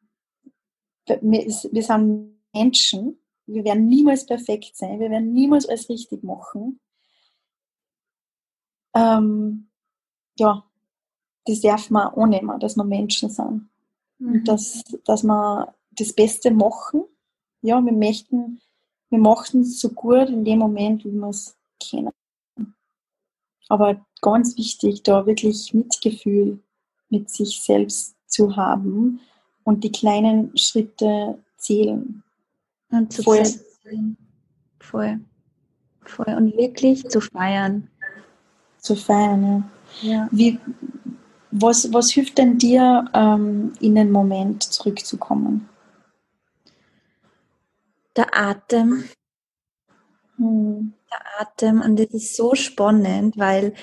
wir 1.07 1.83
sind 1.83 2.39
Menschen. 2.53 3.19
Wir 3.47 3.65
werden 3.65 3.89
niemals 3.89 4.25
perfekt 4.25 4.77
sein. 4.77 5.01
Wir 5.01 5.11
werden 5.11 5.33
niemals 5.33 5.67
alles 5.67 5.89
richtig 5.89 6.23
machen. 6.23 6.81
Ähm, 8.95 9.69
ja, 10.39 10.65
das 11.45 11.61
darf 11.61 11.91
man 11.91 12.15
annehmen, 12.15 12.59
dass 12.61 12.77
wir 12.77 12.85
Menschen 12.85 13.31
sind. 13.31 13.69
Mhm. 14.19 14.33
Und 14.33 14.49
dass, 14.49 14.83
dass 15.05 15.23
wir 15.25 15.75
das 15.93 16.13
Beste 16.13 16.51
machen. 16.51 17.05
Ja, 17.63 17.81
wir 17.85 17.93
möchten, 17.93 18.61
wir 19.11 19.19
machen 19.19 19.63
es 19.63 19.81
so 19.81 19.91
gut 19.91 20.29
in 20.29 20.45
dem 20.45 20.59
Moment, 20.59 21.05
wie 21.05 21.13
wir 21.13 21.29
es 21.29 21.57
kennen. 21.81 22.11
Aber 23.69 24.05
ganz 24.21 24.57
wichtig, 24.57 25.03
da 25.03 25.27
wirklich 25.27 25.73
Mitgefühl 25.73 26.59
mit 27.09 27.31
sich 27.31 27.63
selbst 27.63 28.17
zu 28.27 28.57
haben 28.57 29.21
und 29.65 29.85
die 29.85 29.93
kleinen 29.93 30.57
Schritte 30.57 31.39
zählen. 31.57 32.23
Und 32.91 33.13
zu 33.13 33.23
voll. 33.23 33.45
Voll. 34.81 35.21
Voll. 36.05 36.35
Und 36.35 36.57
wirklich 36.57 37.09
zu 37.09 37.21
feiern. 37.21 37.89
Zu 38.79 38.97
feiern, 38.97 39.43
ja. 39.43 39.71
Ja. 40.01 40.29
Wie, 40.33 40.59
was, 41.51 41.93
was 41.93 42.11
hilft 42.11 42.39
denn 42.39 42.59
dir, 42.59 43.05
ähm, 43.13 43.75
in 43.81 43.95
den 43.95 44.11
Moment 44.11 44.63
zurückzukommen? 44.63 45.69
Der 48.17 48.35
Atem. 48.37 49.05
Hm. 50.37 50.95
Der 51.11 51.41
Atem. 51.41 51.81
Und 51.83 51.99
das 51.99 52.09
ist 52.09 52.37
so 52.37 52.55
spannend, 52.55 53.37
weil 53.37 53.75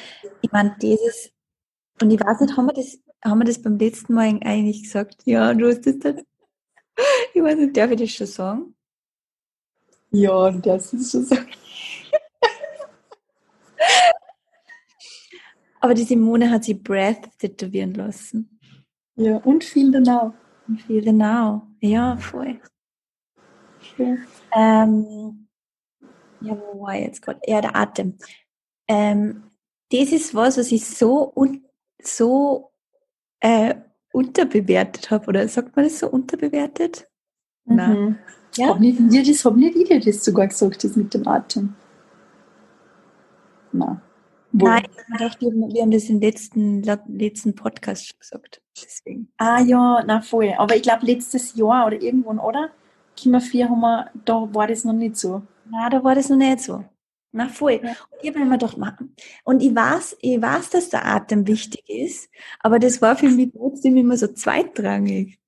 ich 0.42 0.52
meine, 0.52 0.76
dieses, 0.82 1.32
und 2.02 2.12
ich 2.12 2.20
weiß 2.20 2.42
nicht, 2.42 2.58
haben 2.58 2.66
wir 2.66 2.74
das, 2.74 3.00
haben 3.24 3.40
wir 3.40 3.46
das 3.46 3.62
beim 3.62 3.78
letzten 3.78 4.14
Mal 4.14 4.40
eigentlich 4.44 4.84
gesagt? 4.84 5.22
Ja, 5.26 5.54
du 5.54 5.68
hast 5.68 5.86
das 5.86 6.00
dann. 6.00 6.22
Ich 7.34 7.42
weiß 7.42 7.58
nicht, 7.58 7.78
darf 7.78 7.92
ich 7.92 8.00
das 8.02 8.10
schon 8.10 8.28
sagen? 8.28 8.76
Ja, 10.12 10.52
darfst 10.52 10.94
es 10.94 11.12
schon 11.12 11.24
sagen. 11.24 11.48
Aber 15.80 15.94
die 15.94 16.04
Simone 16.04 16.50
hat 16.50 16.66
sie 16.66 16.74
Breath 16.74 17.30
tätowieren 17.38 17.94
lassen. 17.94 18.60
Ja, 19.16 19.38
und 19.38 19.64
Feel 19.64 19.92
the 19.92 20.00
Now. 20.00 20.34
Und 20.68 20.82
Feel 20.82 21.04
the 21.04 21.12
Now. 21.12 21.68
Ja, 21.80 22.18
voll. 22.18 22.60
Ja. 23.98 24.16
Ähm, 24.56 25.48
ja, 26.42 26.58
wo 26.58 26.82
war 26.82 26.96
ich 26.96 27.06
jetzt 27.06 27.22
gerade? 27.22 27.40
Ja, 27.46 27.62
der 27.62 27.76
Atem. 27.76 28.18
Ähm, 28.88 29.44
das 29.92 30.12
ist 30.12 30.34
was, 30.34 30.58
was 30.58 30.72
ich 30.72 30.86
so, 30.86 31.32
un 31.36 31.66
so 32.02 32.72
äh, 33.40 33.76
unterbewertet 34.14 35.12
habe. 35.12 35.28
Oder 35.28 35.48
sagt 35.48 35.76
man 35.76 35.86
das 35.86 36.00
so 36.00 36.10
unterbewertet? 36.10 37.08
Mhm. 37.66 37.76
Nein. 37.76 38.20
Ja? 38.56 38.70
Hab 38.70 38.80
nicht, 38.80 39.00
das 39.00 39.46
habe 39.46 39.60
nicht 39.60 39.76
ich 39.76 39.90
dir 39.90 40.00
das 40.00 40.24
sogar 40.24 40.48
gesagt, 40.48 40.84
das 40.84 40.96
mit 40.96 41.14
dem 41.14 41.28
Atem. 41.28 41.76
Nein. 43.72 44.02
Nein, 44.52 44.88
dachte, 45.18 45.46
wir 45.46 45.82
haben 45.82 45.92
das 45.92 46.10
im 46.10 46.20
letzten, 46.20 46.82
letzten 47.08 47.56
Podcast 47.56 48.08
schon 48.08 48.20
gesagt. 48.20 48.62
Deswegen. 48.76 49.32
Ah 49.38 49.62
ja, 49.62 50.04
na 50.06 50.22
voll. 50.22 50.54
Aber 50.58 50.76
ich 50.76 50.82
glaube, 50.82 51.06
letztes 51.06 51.56
Jahr 51.56 51.88
oder 51.88 52.02
irgendwann, 52.02 52.40
oder? 52.40 52.70
Kimmer 53.16 53.42
4 53.42 53.70
haben 53.70 53.82
wir, 53.82 54.12
da 54.26 54.48
war 54.54 54.68
das 54.68 54.84
noch 54.86 54.94
nicht 54.94 55.18
so. 55.18 55.42
Na, 55.70 55.90
da 55.90 56.04
war 56.04 56.16
das 56.16 56.30
noch 56.30 56.38
nicht 56.38 56.62
so. 56.62 56.84
Na 57.32 57.48
voll. 57.48 57.80
Ja. 57.84 57.90
Und 57.90 58.24
ich 58.24 58.30
habe 58.30 58.44
mir 58.44 58.58
gedacht, 58.58 58.78
und 59.44 59.62
ich 59.62 59.76
weiß, 59.76 60.18
ich 60.22 60.42
weiß, 60.42 60.72
dass 60.72 60.90
der 60.90 61.06
Atem 61.06 61.46
wichtig 61.46 61.84
ist, 61.88 62.30
aber 62.60 62.80
das 62.80 63.02
war 63.02 63.16
für 63.16 63.30
mich 63.30 63.52
trotzdem 63.52 63.98
immer 63.98 64.18
so 64.18 64.28
zweitrangig. 64.28 65.40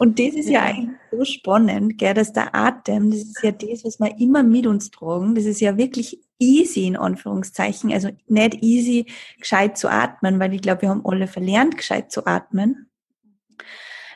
Und 0.00 0.18
das 0.18 0.32
ist 0.32 0.48
ja, 0.48 0.60
ja. 0.60 0.62
eigentlich 0.62 0.96
so 1.12 1.24
spannend, 1.26 1.98
gell, 1.98 2.14
dass 2.14 2.32
der 2.32 2.54
Atem, 2.54 3.10
das 3.10 3.20
ist 3.20 3.42
ja 3.42 3.52
das, 3.52 3.84
was 3.84 4.00
wir 4.00 4.18
immer 4.18 4.42
mit 4.42 4.66
uns 4.66 4.90
tragen, 4.90 5.34
das 5.34 5.44
ist 5.44 5.60
ja 5.60 5.76
wirklich 5.76 6.18
easy 6.38 6.86
in 6.86 6.96
Anführungszeichen, 6.96 7.92
also 7.92 8.08
nicht 8.26 8.62
easy, 8.62 9.04
gescheit 9.38 9.76
zu 9.76 9.90
atmen, 9.90 10.40
weil 10.40 10.54
ich 10.54 10.62
glaube, 10.62 10.82
wir 10.82 10.88
haben 10.88 11.04
alle 11.04 11.26
verlernt, 11.26 11.76
gescheit 11.76 12.10
zu 12.10 12.24
atmen. 12.24 12.88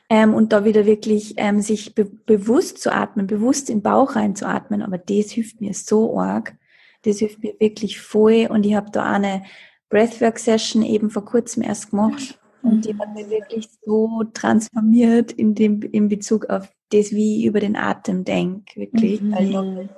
Ähm, 0.08 0.32
und 0.32 0.54
da 0.54 0.64
wieder 0.64 0.86
wirklich 0.86 1.34
ähm, 1.36 1.60
sich 1.60 1.94
be 1.94 2.06
bewusst 2.06 2.78
zu 2.78 2.90
atmen, 2.90 3.26
bewusst 3.26 3.68
in 3.68 3.80
den 3.80 3.82
Bauch 3.82 4.16
reinzuatmen, 4.16 4.80
aber 4.80 4.96
das 4.96 5.32
hilft 5.32 5.60
mir 5.60 5.74
so 5.74 6.18
arg, 6.18 6.56
das 7.02 7.18
hilft 7.18 7.42
mir 7.42 7.56
wirklich 7.60 8.00
voll. 8.00 8.46
Und 8.48 8.64
ich 8.64 8.74
habe 8.74 8.90
da 8.90 9.04
eine 9.04 9.42
Breathwork-Session 9.90 10.80
eben 10.82 11.10
vor 11.10 11.26
kurzem 11.26 11.62
erst 11.62 11.90
gemacht 11.90 12.40
und 12.64 12.84
die 12.84 12.98
hat 12.98 13.14
mich 13.14 13.28
wirklich 13.28 13.68
so 13.84 14.24
transformiert 14.32 15.32
in 15.32 15.54
dem, 15.54 15.82
in 15.82 16.08
Bezug 16.08 16.46
auf 16.46 16.68
das, 16.90 17.12
wie 17.12 17.40
ich 17.40 17.46
über 17.46 17.60
den 17.60 17.76
Atem 17.76 18.24
denke, 18.24 18.80
wirklich. 18.80 19.20
Mhm. 19.20 19.32
Weil 19.32 19.50
wir 19.50 19.88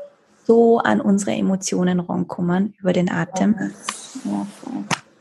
so 0.45 0.79
an 0.79 1.01
unsere 1.01 1.33
Emotionen 1.33 2.01
rankommen 2.01 2.75
über 2.79 2.93
den 2.93 3.11
Atem. 3.11 3.57
Ja, 4.25 4.47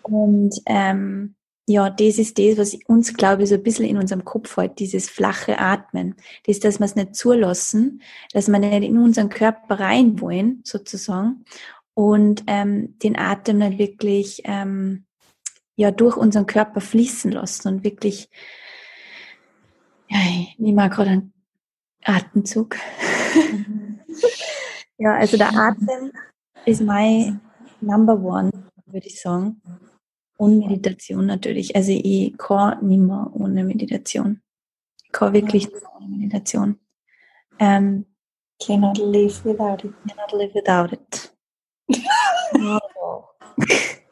und 0.03 0.55
ähm, 0.67 1.35
ja, 1.67 1.89
das 1.89 2.19
ist 2.19 2.37
das, 2.37 2.57
was 2.57 2.77
uns, 2.87 3.13
glaube 3.15 3.43
ich, 3.43 3.49
so 3.49 3.55
ein 3.55 3.63
bisschen 3.63 3.85
in 3.85 3.97
unserem 3.97 4.23
Kopf 4.23 4.55
hält, 4.57 4.77
dieses 4.77 5.09
flache 5.09 5.57
Atmen. 5.59 6.15
Das 6.45 6.57
ist, 6.57 6.63
dass 6.63 6.79
wir 6.79 6.85
es 6.85 6.95
nicht 6.95 7.15
zulassen, 7.15 8.01
dass 8.33 8.47
wir 8.47 8.59
nicht 8.59 8.83
in 8.83 8.99
unseren 8.99 9.29
Körper 9.29 9.79
rein 9.79 10.21
wollen, 10.21 10.61
sozusagen, 10.63 11.43
und 11.95 12.43
ähm, 12.47 12.99
den 12.99 13.17
Atem 13.17 13.57
nicht 13.57 13.79
wirklich 13.79 14.41
ähm, 14.45 15.05
ja 15.75 15.91
durch 15.91 16.17
unseren 16.17 16.45
Körper 16.45 16.81
fließen 16.81 17.31
lassen 17.31 17.67
und 17.67 17.83
wirklich, 17.83 18.29
ja, 20.07 20.19
ich 20.19 20.57
nehme 20.57 20.89
gerade 20.89 21.09
einen 21.09 21.33
Atemzug. 22.03 22.77
Mhm. 23.35 23.99
ja, 24.97 25.15
also 25.15 25.37
der 25.37 25.53
Atem 25.53 26.11
ist 26.65 26.81
mein 26.81 27.41
Number 27.81 28.19
One, 28.19 28.51
würde 28.85 29.07
ich 29.07 29.21
sagen. 29.21 29.61
Und 30.37 30.59
Meditation 30.59 31.25
natürlich. 31.25 31.75
Also 31.75 31.91
ich 31.91 32.37
kann 32.37 32.85
nicht 32.85 32.99
mehr 32.99 33.31
ohne 33.33 33.63
Meditation. 33.63 34.41
Ich 35.03 35.11
kann 35.11 35.33
wirklich 35.33 35.71
nicht 35.71 35.85
ohne 35.97 36.07
Meditation. 36.09 36.79
Um, 37.57 38.05
cannot 38.61 38.97
live 38.97 39.45
without 39.45 39.85
it. 39.85 39.93
Cannot 40.09 40.33
live 40.33 40.53
without 40.53 40.91
it. 40.91 41.33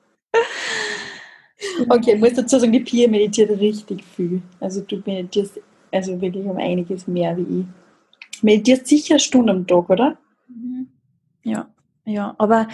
Okay, 1.90 2.16
ich 2.16 2.20
muss 2.20 2.34
dazu 2.34 2.60
sagen, 2.60 2.72
die 2.72 2.80
Pia 2.80 3.08
meditiert 3.08 3.50
richtig 3.60 4.04
viel. 4.04 4.42
Also 4.60 4.82
du 4.82 5.02
meditierst 5.06 5.60
also 5.92 6.20
wirklich 6.20 6.46
um 6.46 6.58
einiges 6.58 7.08
mehr 7.08 7.38
wie 7.38 7.62
ich. 7.62 7.66
Meditierst 8.42 8.88
sicher 8.88 9.14
eine 9.14 9.20
Stunde 9.20 9.54
am 9.54 9.68
Tag, 9.68 9.90
oder? 9.90 10.18
Mhm. 10.48 10.88
Ja, 11.44 11.68
ja. 12.06 12.36
Aber 12.38 12.68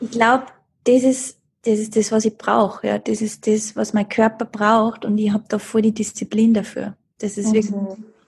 ich 0.00 0.10
glaube, 0.10 0.46
das 0.84 1.02
ist, 1.02 1.38
das 1.64 1.78
ist 1.78 1.96
das, 1.96 2.12
was 2.12 2.24
ich 2.24 2.36
brauche. 2.36 2.86
Ja. 2.86 2.98
Das 2.98 3.22
ist 3.22 3.46
das, 3.46 3.74
was 3.74 3.94
mein 3.94 4.08
Körper 4.08 4.44
braucht 4.44 5.04
und 5.04 5.18
ich 5.18 5.32
habe 5.32 5.44
da 5.48 5.58
voll 5.58 5.82
die 5.82 5.92
Disziplin 5.92 6.54
dafür. 6.54 6.96
Das 7.18 7.38
ist 7.38 7.48
mhm. 7.48 7.54
wirklich. 7.54 7.72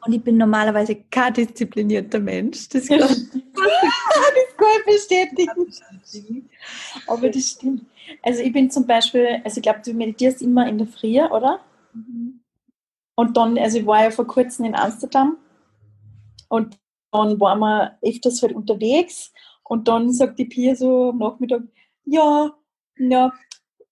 Und 0.07 0.13
ich 0.13 0.23
bin 0.23 0.37
normalerweise 0.37 0.97
kein 1.11 1.35
disziplinierter 1.35 2.21
Mensch. 2.21 2.69
Das, 2.69 2.89
ja. 2.89 3.07
das 4.09 4.57
kann 4.57 4.69
ich 4.79 4.95
bestätigen. 4.95 6.49
Aber 7.07 7.29
das 7.29 7.51
stimmt. 7.51 7.87
Also 8.23 8.43
ich 8.43 8.53
bin 8.53 8.71
zum 8.71 8.87
Beispiel, 8.87 9.41
also 9.45 9.59
ich 9.59 9.63
glaube, 9.63 9.81
du 9.85 9.93
meditierst 9.93 10.43
immer 10.43 10.69
in 10.69 10.79
der 10.79 10.87
Früh, 10.87 11.21
oder? 11.21 11.61
Mhm. 11.93 12.41
Und 13.17 13.37
dann, 13.37 13.59
also 13.59 13.79
ich 13.79 13.87
war 13.87 14.05
ja 14.05 14.11
vor 14.11 14.27
kurzem 14.27 14.67
in 14.67 14.75
Amsterdam 14.75 15.39
und 16.49 16.79
dann 17.13 17.41
waren 17.41 17.59
wir 17.61 17.99
öfters 18.03 18.43
halt 18.43 18.53
unterwegs 18.53 19.33
und 19.65 19.89
dann 19.89 20.13
sagt 20.13 20.39
die 20.39 20.45
Pia 20.45 20.75
so 20.75 21.11
am 21.11 21.19
Nachmittag, 21.19 21.63
ja, 22.05 22.53
ja, 22.99 23.33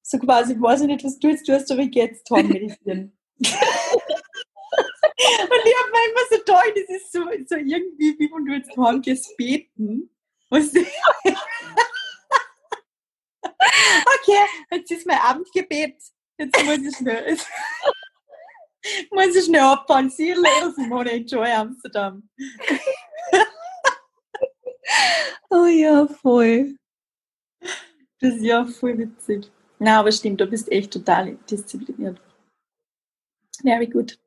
so 0.02 0.18
quasi, 0.18 0.52
ich 0.52 0.60
weiß 0.60 0.82
nicht, 0.82 1.04
was 1.04 1.18
du 1.18 1.28
jetzt 1.28 1.46
tust, 1.46 1.72
aber 1.72 1.80
ich 1.80 1.90
gehe 1.90 2.06
jetzt 2.06 2.30
heim 2.34 2.48
meditieren. 2.48 3.12
Und 5.50 5.64
ich 5.64 5.74
habe 5.78 5.90
mir 5.90 6.04
immer 6.10 6.26
so 6.30 6.38
toll, 6.44 6.68
das 6.74 6.88
ist 6.96 7.12
so, 7.12 7.20
so 7.46 7.56
irgendwie, 7.56 8.18
wie 8.18 8.30
wenn 8.32 8.44
du 8.44 8.52
jetzt 8.52 8.76
heim 8.76 9.00
gehst 9.02 9.36
beten. 9.36 10.10
Okay, 14.24 14.40
jetzt 14.70 14.90
ist 14.90 15.06
mein 15.06 15.18
Abendgebet. 15.18 15.96
Jetzt 16.38 16.64
muss 16.64 16.78
ich 16.78 16.96
schnell, 16.96 17.36
muss 19.10 19.36
ich 19.36 19.44
schnell 19.44 19.60
abfahren. 19.60 20.08
See 20.10 20.30
you 20.30 20.40
later, 20.40 20.72
Simone. 20.72 21.10
Enjoy 21.10 21.50
Amsterdam. 21.50 22.26
oh 25.50 25.66
ja, 25.66 26.06
voll. 26.06 26.76
Das 28.20 28.34
ist 28.34 28.42
ja 28.42 28.64
voll 28.64 28.98
witzig. 28.98 29.50
Na, 29.78 30.00
aber 30.00 30.12
stimmt, 30.12 30.40
du 30.40 30.46
bist 30.46 30.72
echt 30.72 30.92
total 30.92 31.36
diszipliniert. 31.50 32.18
Very 33.62 33.86
good. 33.86 34.18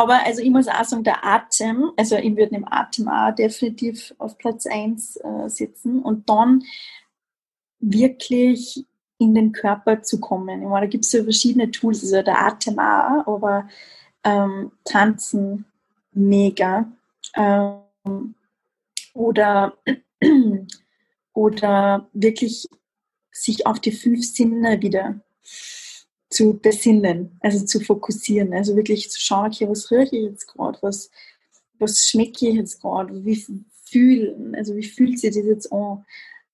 Aber 0.00 0.24
also 0.24 0.40
ich 0.40 0.48
muss 0.48 0.66
auch 0.66 0.82
sagen, 0.82 1.04
der 1.04 1.26
Atem, 1.26 1.92
also 1.94 2.16
ich 2.16 2.34
würde 2.34 2.56
im 2.56 2.66
Atem 2.66 3.06
auch 3.06 3.34
definitiv 3.34 4.14
auf 4.16 4.38
Platz 4.38 4.64
1 4.66 5.16
äh, 5.16 5.48
sitzen 5.48 6.00
und 6.00 6.26
dann 6.30 6.64
wirklich 7.80 8.86
in 9.18 9.34
den 9.34 9.52
Körper 9.52 10.02
zu 10.02 10.18
kommen. 10.18 10.62
Ich 10.62 10.68
meine, 10.68 10.86
da 10.86 10.90
gibt 10.90 11.04
es 11.04 11.12
ja 11.12 11.22
verschiedene 11.22 11.70
Tools, 11.70 12.02
also 12.02 12.22
der 12.22 12.40
Atem 12.40 12.78
auch, 12.78 13.26
aber 13.26 13.68
ähm, 14.24 14.72
Tanzen 14.84 15.66
mega. 16.12 16.90
Ähm, 17.36 18.34
oder, 19.12 19.76
oder 21.34 22.08
wirklich 22.14 22.70
sich 23.30 23.66
auf 23.66 23.78
die 23.80 23.92
fünf 23.92 24.24
Sinne 24.24 24.80
wieder 24.80 25.20
zu 26.30 26.58
besinnen, 26.60 27.36
also 27.40 27.64
zu 27.64 27.80
fokussieren, 27.80 28.54
also 28.54 28.76
wirklich 28.76 29.10
zu 29.10 29.20
schauen, 29.20 29.46
okay, 29.46 29.68
was 29.68 29.90
rieche 29.90 30.16
ich 30.16 30.30
jetzt 30.30 30.46
gerade, 30.46 30.78
was, 30.80 31.10
was 31.78 32.06
schmecke 32.06 32.48
ich 32.48 32.54
jetzt 32.54 32.80
gerade, 32.80 33.24
wie 33.24 33.44
fühlen, 33.84 34.54
also 34.54 34.76
wie 34.76 34.84
fühlt 34.84 35.18
sich 35.18 35.34
das 35.34 35.44
jetzt 35.44 35.72
an? 35.72 36.04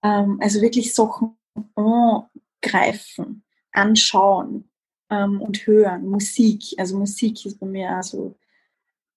Ähm, 0.02 0.38
also 0.40 0.62
wirklich 0.62 0.94
Sachen 0.94 1.36
angreifen, 1.74 3.44
anschauen 3.72 4.68
ähm, 5.10 5.42
und 5.42 5.66
hören. 5.66 6.08
Musik, 6.08 6.62
also 6.78 6.96
Musik 6.96 7.44
ist 7.44 7.60
bei 7.60 7.66
mir 7.66 7.98
auch 7.98 8.02
so 8.02 8.34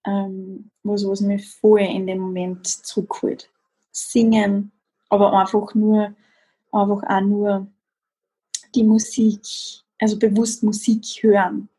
ähm, 0.06 0.72
was, 0.84 1.08
was 1.08 1.22
mich 1.22 1.48
voll 1.48 1.82
in 1.82 2.08
dem 2.08 2.20
Moment 2.20 2.68
zurückholt. 2.68 3.50
Singen, 3.92 4.72
aber 5.10 5.34
einfach 5.34 5.74
nur, 5.74 6.14
einfach 6.72 7.04
auch 7.04 7.22
nur 7.22 7.68
die 8.76 8.84
Musik, 8.84 9.42
also 10.00 10.18
bewusst 10.18 10.64
Musik 10.64 11.04
hören. 11.22 11.70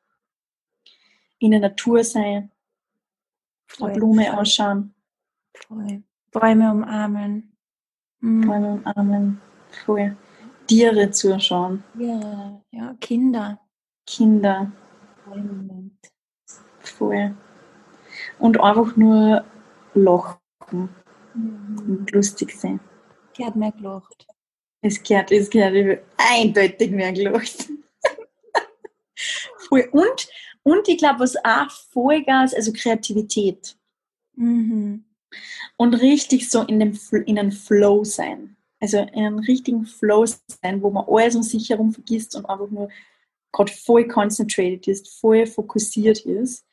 In 1.38 1.52
der 1.52 1.60
Natur 1.60 2.04
sein, 2.04 2.50
eine 3.80 3.92
Blume 3.94 4.30
anschauen. 4.30 4.94
Voll. 5.54 6.02
Bäume 6.30 6.70
umarmen. 6.70 7.56
Mhm. 8.20 8.40
Bäume 8.42 8.72
umarmen. 8.74 9.40
Voll. 9.84 10.16
Tiere 10.66 11.10
zuschauen. 11.10 11.82
Ja, 11.98 12.62
ja, 12.70 12.94
Kinder. 13.00 13.58
Kinder. 14.06 14.70
Moment. 15.26 15.98
Voll. 16.80 17.34
Und 18.38 18.60
einfach 18.60 18.96
nur 18.96 19.44
lachen 19.94 20.38
mhm. 21.34 21.78
und 21.88 22.10
lustig 22.12 22.54
sein. 22.58 22.80
Gehört 23.36 23.56
mehr 23.56 23.72
gelacht. 23.72 24.26
Es 24.82 25.02
gehört, 25.02 25.30
es 25.30 25.50
gehört 25.50 26.02
eindeutig 26.16 26.90
mehr 26.90 27.12
gelacht. 27.12 27.68
Voll. 29.70 29.88
Und, 29.92 30.28
und 30.62 30.88
ich 30.88 30.98
glaube, 30.98 31.20
was 31.20 31.36
auch 31.36 31.70
Vollgas, 31.92 32.52
also 32.52 32.72
Kreativität. 32.72 33.76
Mhm. 34.36 35.04
Und 35.76 35.94
richtig 35.94 36.50
so 36.50 36.62
in, 36.64 36.78
dem, 36.80 36.98
in 37.24 37.38
einem 37.38 37.52
Flow 37.52 38.04
sein 38.04 38.56
also 38.80 38.98
in 38.98 39.08
einem 39.26 39.38
richtigen 39.38 39.84
Flow 39.84 40.24
sein, 40.26 40.82
wo 40.82 40.90
man 40.90 41.04
alles 41.06 41.36
um 41.36 41.42
sich 41.42 41.68
herum 41.68 41.92
vergisst 41.92 42.34
und 42.34 42.46
einfach 42.46 42.70
nur 42.70 42.88
gerade 43.52 43.72
voll 43.72 44.08
concentrated 44.08 44.88
ist, 44.88 45.20
voll 45.20 45.46
fokussiert 45.46 46.20
ist. 46.20 46.66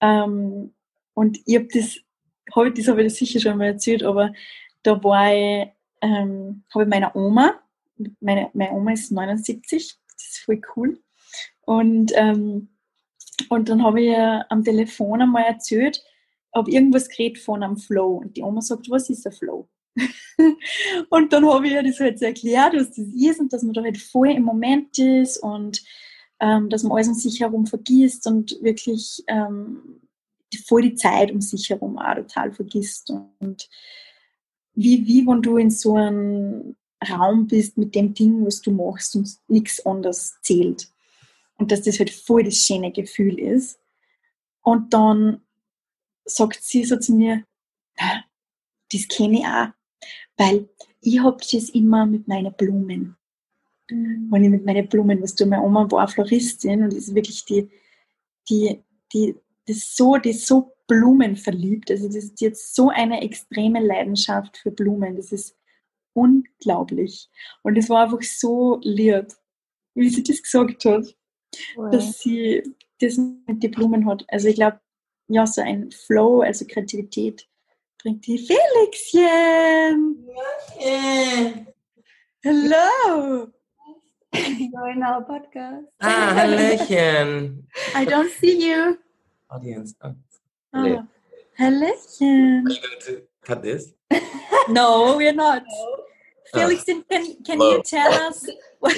Ähm, 0.00 0.74
und 1.14 1.38
ich 1.46 1.54
habe 1.54 1.68
das, 1.72 1.98
hab 2.52 2.66
ich, 2.66 2.74
das 2.74 2.88
habe 2.88 3.02
ich 3.02 3.12
das 3.12 3.18
sicher 3.18 3.38
schon 3.38 3.58
mal 3.58 3.66
erzählt, 3.66 4.02
aber 4.02 4.32
da 4.82 5.02
war 5.04 5.32
ich, 5.32 5.68
ähm, 6.00 6.64
habe 6.74 6.84
ich 6.84 6.90
meiner 6.90 7.14
Oma 7.14 7.60
meine, 8.18 8.50
meine 8.52 8.72
Oma 8.72 8.92
ist 8.92 9.12
79, 9.12 9.94
das 10.12 10.26
ist 10.26 10.38
voll 10.38 10.60
cool. 10.74 11.00
Und, 11.78 12.12
ähm, 12.14 12.68
und 13.48 13.68
dann 13.68 13.82
habe 13.82 14.02
ich 14.02 14.16
am 14.16 14.62
Telefon 14.62 15.22
einmal 15.22 15.44
erzählt, 15.44 16.02
ob 16.52 16.68
irgendwas 16.68 17.08
geredet 17.08 17.38
von 17.38 17.62
einem 17.62 17.78
Flow. 17.78 18.18
Und 18.18 18.36
die 18.36 18.42
Oma 18.42 18.60
sagt, 18.60 18.90
was 18.90 19.08
ist 19.08 19.24
der 19.24 19.32
Flow? 19.32 19.68
und 21.10 21.32
dann 21.32 21.46
habe 21.46 21.66
ich 21.66 21.72
ihr 21.72 21.82
das 21.82 22.00
halt 22.00 22.18
so 22.18 22.24
erklärt, 22.24 22.74
was 22.74 22.90
das 22.90 22.98
ist 22.98 23.40
und 23.40 23.52
dass 23.52 23.62
man 23.62 23.74
da 23.74 23.82
halt 23.82 23.98
voll 23.98 24.30
im 24.30 24.42
Moment 24.42 24.98
ist 24.98 25.38
und 25.38 25.82
ähm, 26.40 26.70
dass 26.70 26.82
man 26.82 26.92
alles 26.92 27.08
um 27.08 27.14
sich 27.14 27.40
herum 27.40 27.66
vergisst 27.66 28.26
und 28.26 28.58
wirklich 28.62 29.22
ähm, 29.28 30.00
voll 30.66 30.82
die 30.82 30.94
Zeit 30.94 31.30
um 31.30 31.40
sich 31.40 31.70
herum 31.70 31.98
auch 31.98 32.14
total 32.14 32.52
vergisst. 32.52 33.12
Und 33.38 33.68
wie, 34.74 35.06
wie 35.06 35.26
wenn 35.26 35.42
du 35.42 35.56
in 35.56 35.70
so 35.70 35.96
einem 35.96 36.76
Raum 37.08 37.46
bist 37.46 37.78
mit 37.78 37.94
dem 37.94 38.14
Ding, 38.14 38.44
was 38.44 38.60
du 38.60 38.70
machst 38.70 39.16
und 39.16 39.28
nichts 39.48 39.84
anderes 39.84 40.34
zählt. 40.42 40.91
Und 41.58 41.70
dass 41.70 41.82
das 41.82 41.98
halt 41.98 42.10
voll 42.10 42.44
das 42.44 42.56
schöne 42.56 42.92
Gefühl 42.92 43.38
ist. 43.38 43.78
Und 44.62 44.92
dann 44.92 45.42
sagt 46.24 46.62
sie 46.62 46.84
so 46.84 46.98
zu 46.98 47.14
mir, 47.14 47.44
das 48.92 49.08
kenne 49.08 49.38
ich 49.38 49.46
auch, 49.46 49.68
weil 50.36 50.68
ich 51.00 51.20
habe 51.20 51.38
das 51.38 51.70
immer 51.70 52.06
mit 52.06 52.28
meinen 52.28 52.52
Blumen. 52.54 53.16
Mhm. 53.90 54.28
Wenn 54.30 54.44
ich 54.44 54.50
mit 54.50 54.64
meinen 54.64 54.88
Blumen, 54.88 55.20
was 55.22 55.34
du, 55.34 55.46
meine 55.46 55.62
Oma 55.62 55.90
war 55.90 56.08
Floristin 56.08 56.82
und 56.82 56.94
ist 56.94 57.14
wirklich 57.14 57.44
die, 57.44 57.68
die, 58.48 58.82
die, 59.12 59.34
das 59.66 59.94
so, 59.96 60.16
die 60.16 60.32
so 60.32 60.72
blumenverliebt. 60.86 61.90
Also 61.90 62.06
das 62.06 62.16
ist 62.16 62.40
jetzt 62.40 62.74
so 62.74 62.88
eine 62.90 63.22
extreme 63.22 63.80
Leidenschaft 63.80 64.58
für 64.58 64.70
Blumen. 64.70 65.16
Das 65.16 65.32
ist 65.32 65.56
unglaublich. 66.12 67.30
Und 67.62 67.76
es 67.76 67.88
war 67.88 68.04
einfach 68.04 68.22
so 68.22 68.78
lieb, 68.82 69.28
wie 69.94 70.08
sie 70.08 70.22
das 70.22 70.42
gesagt 70.42 70.84
hat, 70.84 71.16
wow. 71.76 71.90
dass 71.90 72.20
sie 72.20 72.62
das 73.00 73.16
mit 73.18 73.62
den 73.62 73.70
Blumen 73.70 74.06
hat. 74.06 74.24
Also 74.28 74.48
ich 74.48 74.56
glaube, 74.56 74.80
ja, 75.28 75.46
so 75.46 75.62
ein 75.62 75.90
Flow, 75.90 76.40
also 76.42 76.66
Kreativität, 76.66 77.48
bringt 78.02 78.26
die 78.26 78.38
Felixchen. 78.38 80.28
Yeah. 80.80 81.66
Hello. 82.42 83.48
Join 84.34 85.02
our 85.02 85.20
podcast. 85.26 85.86
Ah, 86.00 86.34
Hallöchen. 86.34 87.68
I 87.94 88.04
don't 88.04 88.30
see 88.30 88.70
you. 88.70 88.96
Audience. 89.48 89.94
Oh. 90.02 90.14
Oh. 90.74 91.02
Hallöchen. 91.58 92.66
Are 92.66 92.72
you 92.72 92.80
going 92.80 93.00
to 93.06 93.22
cut 93.42 93.62
this? 93.62 93.94
no, 94.68 95.16
we're 95.16 95.34
not. 95.34 95.62
No. 95.64 96.02
Felixin, 96.54 97.04
can, 97.08 97.42
can 97.44 97.60
you 97.60 97.82
tell 97.82 98.12
us 98.12 98.46
what, 98.80 98.96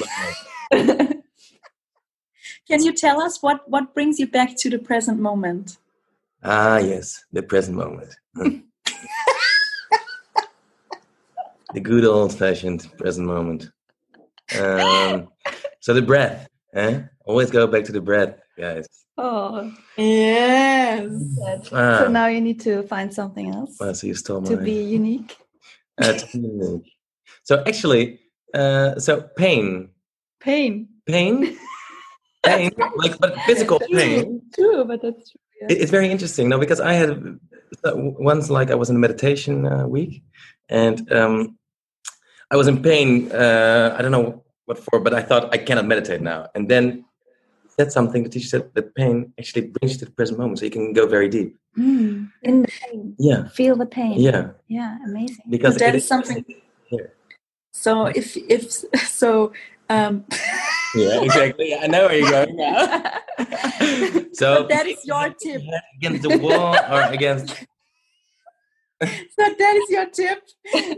can 2.67 2.83
you 2.83 2.93
tell 2.93 3.21
us 3.21 3.43
what, 3.43 3.69
what 3.69 3.95
brings 3.95 4.19
you 4.19 4.27
back 4.27 4.57
to 4.57 4.71
the 4.71 4.79
present 4.79 5.21
moment? 5.21 5.79
Ah, 6.43 6.79
yes, 6.79 7.25
the 7.33 7.43
present 7.43 7.77
moment. 7.77 8.15
Hmm. 8.37 8.59
the 11.75 11.81
good 11.81 12.05
old 12.05 12.37
fashioned 12.37 12.91
present 12.99 13.27
moment. 13.27 13.71
Um, 14.59 15.29
so 15.81 15.95
the 15.95 16.03
breath, 16.03 16.49
eh? 16.75 17.03
Always 17.25 17.51
go 17.51 17.67
back 17.67 17.85
to 17.85 17.93
the 17.93 18.01
breath, 18.01 18.39
guys. 18.59 18.87
Oh, 19.17 19.73
yes. 19.97 21.11
Ah. 21.73 22.01
So 22.01 22.09
now 22.09 22.27
you 22.27 22.41
need 22.41 22.61
to 22.61 22.83
find 22.85 23.13
something 23.15 23.55
else 23.55 23.77
well, 23.79 23.95
so 23.95 24.07
you 24.07 24.15
stole 24.15 24.43
to 24.43 24.57
be 24.57 24.73
unique. 24.73 25.37
Uh, 25.99 26.13
to 26.13 26.27
be 26.33 26.49
unique. 26.49 26.93
So 27.45 27.63
actually, 27.67 28.21
uh, 28.53 28.99
so 28.99 29.23
pain. 29.37 29.91
Pain. 30.41 30.89
Pain. 31.07 31.57
pain, 32.45 32.71
like 32.97 33.19
but 33.19 33.39
physical 33.41 33.79
true, 33.79 33.99
pain. 33.99 34.43
True, 34.55 34.85
but 34.85 35.03
that's 35.03 35.31
true. 35.31 35.41
Yeah. 35.61 35.69
It, 35.71 35.83
it's 35.83 35.91
very 35.91 36.11
interesting, 36.11 36.49
no, 36.49 36.59
because 36.59 36.81
I 36.81 36.95
had 36.95 37.39
once 37.85 38.51
like 38.51 38.71
I 38.71 38.75
was 38.75 38.91
in 38.91 38.97
a 38.97 38.99
meditation 38.99 39.67
uh, 39.67 39.87
week, 39.87 40.23
and 40.69 41.11
um, 41.13 41.59
I 42.51 42.57
was 42.57 42.69
in 42.69 42.83
pain. 42.83 43.31
Uh, 43.33 43.95
I 43.99 44.03
don't 44.03 44.13
know 44.13 44.45
what 44.67 44.79
for, 44.79 45.01
but 45.01 45.15
I 45.15 45.23
thought 45.23 45.53
I 45.53 45.59
cannot 45.59 45.87
meditate 45.87 46.21
now. 46.21 46.49
And 46.55 46.69
then 46.69 47.05
said 47.77 47.93
something. 47.93 48.23
The 48.23 48.29
teacher 48.29 48.49
said 48.49 48.75
that 48.75 48.95
pain 48.95 49.33
actually 49.39 49.69
brings 49.69 49.95
you 49.95 49.99
to 50.01 50.05
the 50.07 50.13
present 50.13 50.39
moment, 50.39 50.59
so 50.59 50.65
you 50.65 50.71
can 50.71 50.93
go 50.93 51.07
very 51.07 51.29
deep. 51.29 51.57
Mm, 51.77 52.31
in 52.43 52.63
the 52.63 52.69
pain. 52.69 53.15
Yeah. 53.19 53.49
Feel 53.49 53.77
the 53.77 53.87
pain. 53.87 54.21
Yeah. 54.21 54.51
Yeah. 54.69 54.99
Amazing. 55.05 55.47
Because 55.51 55.77
that 55.79 55.95
is 55.95 56.07
something. 56.07 56.45
Here. 56.87 57.13
So 57.73 58.07
if 58.07 58.37
if 58.37 58.71
so. 59.09 59.53
Um, 59.91 60.25
yeah, 60.95 61.23
exactly. 61.23 61.75
I 61.75 61.87
know 61.87 62.07
where 62.07 62.19
you're 62.19 62.31
going 62.31 62.57
now. 62.57 63.21
so 64.33 64.63
but 64.63 64.69
that 64.69 64.87
is 64.87 65.05
your 65.05 65.31
tip 65.31 65.63
against 65.97 66.23
the 66.23 66.39
wall 66.39 66.77
or 66.91 67.03
against. 67.03 67.49
so 69.03 69.07
that 69.37 69.77
is 69.77 69.91
your 69.91 70.07
tip. 70.07 70.43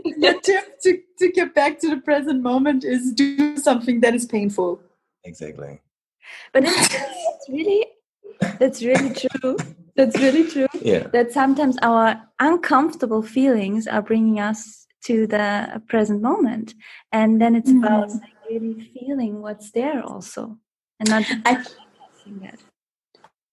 Your 0.05 0.39
tip 0.41 0.79
to, 0.83 0.99
to 1.19 1.31
get 1.31 1.53
back 1.53 1.79
to 1.79 1.89
the 1.89 1.97
present 1.97 2.41
moment 2.41 2.83
is 2.83 3.11
do 3.13 3.57
something 3.57 4.01
that 4.01 4.13
is 4.13 4.25
painful. 4.25 4.81
Exactly. 5.23 5.81
But 6.53 6.63
it's 6.65 7.49
really 7.49 7.85
that's 8.59 8.83
really 8.83 9.13
true. 9.13 9.57
That's 9.95 10.17
really 10.19 10.47
true. 10.47 10.67
Yeah. 10.79 11.07
That 11.07 11.31
sometimes 11.31 11.77
our 11.81 12.21
uncomfortable 12.39 13.23
feelings 13.23 13.87
are 13.87 14.01
bringing 14.01 14.39
us 14.39 14.85
to 15.05 15.25
the 15.27 15.81
present 15.87 16.21
moment 16.21 16.75
and 17.11 17.41
then 17.41 17.55
it's 17.55 17.69
mm-hmm. 17.69 17.83
about 17.83 18.09
like, 18.09 18.21
really 18.49 18.89
feeling 18.93 19.41
what's 19.41 19.71
there 19.71 20.03
also 20.03 20.57
and 20.99 21.09
not 21.09 21.23
I, 21.45 21.63
that 22.41 22.59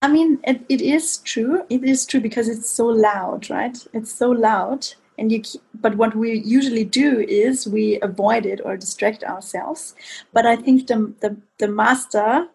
I 0.02 0.08
mean 0.08 0.38
it, 0.44 0.64
it 0.68 0.82
is 0.82 1.18
true. 1.18 1.64
It 1.70 1.82
is 1.82 2.04
true 2.04 2.20
because 2.20 2.48
it's 2.48 2.68
so 2.68 2.86
loud 2.86 3.48
right? 3.48 3.76
It's 3.92 4.12
so 4.12 4.30
loud 4.30 4.86
and 5.18 5.30
you 5.32 5.42
but 5.74 5.96
what 5.96 6.14
we 6.14 6.38
usually 6.40 6.84
do 6.84 7.20
is 7.20 7.66
we 7.66 7.98
avoid 8.02 8.44
it 8.46 8.60
or 8.64 8.76
distract 8.76 9.24
ourselves. 9.24 9.94
But 10.32 10.46
i 10.46 10.56
think 10.56 10.86
the 10.86 11.14
the, 11.20 11.36
the 11.58 11.68
master 11.68 12.48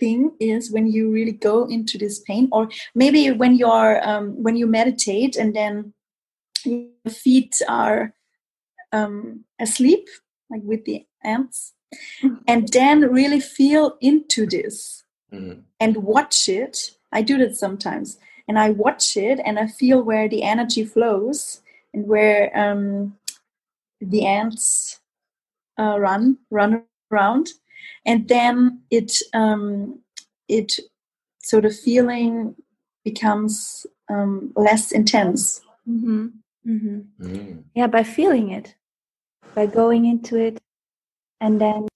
thing 0.00 0.32
is 0.40 0.70
when 0.72 0.86
you 0.86 1.10
really 1.10 1.32
go 1.32 1.64
into 1.66 1.96
this 1.96 2.20
pain 2.20 2.48
or 2.52 2.68
maybe 2.94 3.30
when 3.30 3.56
you're 3.56 4.06
um, 4.06 4.42
when 4.42 4.56
you 4.56 4.66
meditate 4.66 5.36
and 5.36 5.54
then 5.54 5.94
your 6.64 7.12
feet 7.12 7.54
are 7.68 8.12
um, 8.92 9.44
asleep, 9.60 10.08
like 10.50 10.62
with 10.64 10.84
the 10.84 11.06
ants, 11.24 11.72
mm-hmm. 11.94 12.34
and 12.46 12.68
then 12.68 13.00
really 13.12 13.40
feel 13.40 13.96
into 14.00 14.46
this 14.46 15.04
mm-hmm. 15.32 15.60
and 15.80 15.96
watch 15.98 16.48
it. 16.48 16.90
I 17.12 17.22
do 17.22 17.38
that 17.38 17.56
sometimes, 17.56 18.18
and 18.48 18.58
I 18.58 18.70
watch 18.70 19.16
it 19.16 19.40
and 19.44 19.58
I 19.58 19.66
feel 19.66 20.02
where 20.02 20.28
the 20.28 20.42
energy 20.42 20.84
flows 20.84 21.62
and 21.94 22.06
where 22.06 22.50
um, 22.56 23.16
the 24.00 24.26
ants 24.26 25.00
uh, 25.78 25.98
run 25.98 26.38
run 26.50 26.84
around, 27.10 27.50
and 28.04 28.28
then 28.28 28.82
it 28.90 29.18
um, 29.34 30.00
it 30.48 30.78
sort 31.42 31.64
of 31.64 31.78
feeling 31.78 32.54
becomes 33.04 33.86
um, 34.10 34.52
less 34.56 34.92
intense. 34.92 35.60
Mm-hmm. 35.88 36.26
Mm-hmm. 36.66 37.24
Mm. 37.24 37.64
Yeah, 37.74 37.86
by 37.86 38.02
feeling 38.02 38.50
it, 38.50 38.74
by 39.54 39.66
going 39.66 40.06
into 40.06 40.36
it, 40.36 40.60
and 41.40 41.60
then 41.60 41.88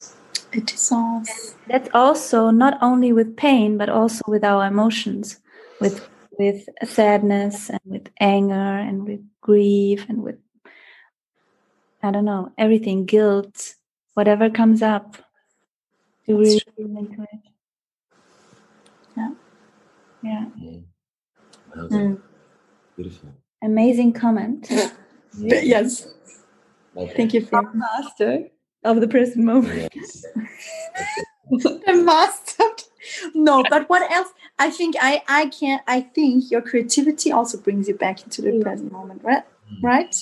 it 0.52 0.66
dissolves. 0.66 1.54
That's 1.66 1.88
also 1.94 2.50
not 2.50 2.78
only 2.82 3.12
with 3.12 3.36
pain, 3.36 3.78
but 3.78 3.88
also 3.88 4.22
with 4.26 4.44
our 4.44 4.66
emotions, 4.66 5.40
with 5.80 6.08
with 6.38 6.68
sadness 6.84 7.70
and 7.70 7.80
with 7.84 8.08
anger 8.18 8.54
and 8.54 9.04
with 9.06 9.20
grief 9.40 10.06
and 10.08 10.22
with 10.22 10.38
I 12.02 12.10
don't 12.10 12.24
know 12.24 12.52
everything, 12.56 13.04
guilt, 13.04 13.74
whatever 14.14 14.50
comes 14.50 14.82
up. 14.82 15.16
To 16.26 16.36
really 16.36 16.60
feel 16.76 16.96
into 16.96 17.22
it. 17.22 17.40
Yeah. 19.16 19.30
Yeah. 20.22 20.46
Mm. 20.60 20.84
Mm. 21.90 22.22
Beautiful 22.96 23.34
amazing 23.62 24.12
comment. 24.12 24.70
yes. 25.38 26.08
Thank 27.16 27.34
you 27.34 27.46
for 27.46 27.62
master 27.72 28.48
of 28.84 29.00
the 29.00 29.08
present 29.08 29.44
moment. 29.44 29.92
Yes. 29.94 30.24
the 31.50 32.02
master. 32.04 32.64
No, 33.34 33.64
but 33.68 33.88
what 33.88 34.08
else? 34.10 34.28
I 34.58 34.70
think 34.70 34.96
I 35.00 35.22
I 35.28 35.46
can't. 35.46 35.82
I 35.86 36.00
think 36.02 36.50
your 36.50 36.60
creativity 36.62 37.30
also 37.32 37.58
brings 37.58 37.88
you 37.88 37.94
back 37.94 38.22
into 38.22 38.42
the 38.42 38.52
yeah. 38.52 38.62
present 38.62 38.92
moment, 38.92 39.24
right? 39.24 39.42
Mm. 39.72 39.82
Right. 39.82 40.14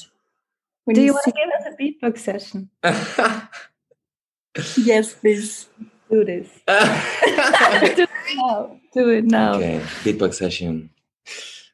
When 0.84 0.94
Do 0.94 1.02
you, 1.02 1.08
you 1.08 1.12
want 1.12 1.24
to 1.24 1.32
give 1.32 1.50
us 1.58 1.66
a 1.66 1.72
beatbox 1.82 2.18
session? 2.18 2.70
yes, 4.86 5.14
please. 5.14 5.68
Do 6.10 6.24
this. 6.24 6.48
Do 6.66 6.66
it 6.66 8.08
now. 8.34 8.80
Do 8.94 9.10
it 9.10 9.24
now. 9.24 9.54
Okay, 9.54 9.80
beatbox 10.02 10.34
session 10.34 10.90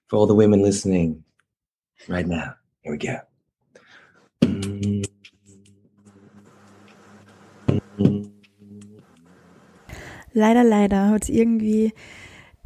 for 0.08 0.16
all 0.16 0.26
the 0.26 0.34
women 0.34 0.62
listening 0.62 1.22
right 2.08 2.26
now. 2.26 2.54
Here 2.82 2.92
we 2.92 2.98
go. 2.98 3.20
Leider, 10.34 10.62
leider 10.62 11.08
hat 11.08 11.24
es 11.24 11.28
irgendwie 11.30 11.92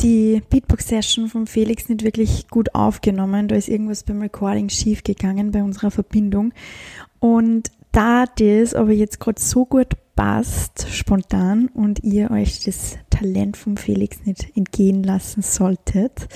die 0.00 0.42
Beatbox-Session 0.50 1.28
von 1.28 1.46
Felix 1.46 1.88
nicht 1.88 2.04
wirklich 2.04 2.48
gut 2.48 2.74
aufgenommen. 2.74 3.48
Da 3.48 3.56
ist 3.56 3.68
irgendwas 3.68 4.02
beim 4.02 4.20
Recording 4.20 4.68
schief 4.68 5.02
gegangen 5.02 5.50
bei 5.50 5.62
unserer 5.62 5.90
Verbindung. 5.90 6.52
Und 7.20 7.70
da 7.92 8.24
das 8.26 8.74
aber 8.74 8.92
jetzt 8.92 9.18
gerade 9.20 9.40
so 9.40 9.64
gut 9.64 9.88
passt, 10.14 10.88
spontan, 10.90 11.68
und 11.68 12.02
ihr 12.04 12.30
euch 12.30 12.60
das 12.64 12.98
Talent 13.10 13.56
von 13.56 13.76
Felix 13.76 14.24
nicht 14.24 14.56
entgehen 14.56 15.02
lassen 15.02 15.42
solltet, 15.42 16.28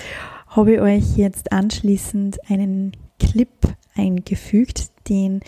habe 0.49 0.75
ich 0.75 0.81
euch 0.81 1.17
jetzt 1.17 1.53
anschließend 1.53 2.39
einen 2.51 2.93
Clip 3.19 3.49
eingefügt, 3.95 4.91
den 5.09 5.41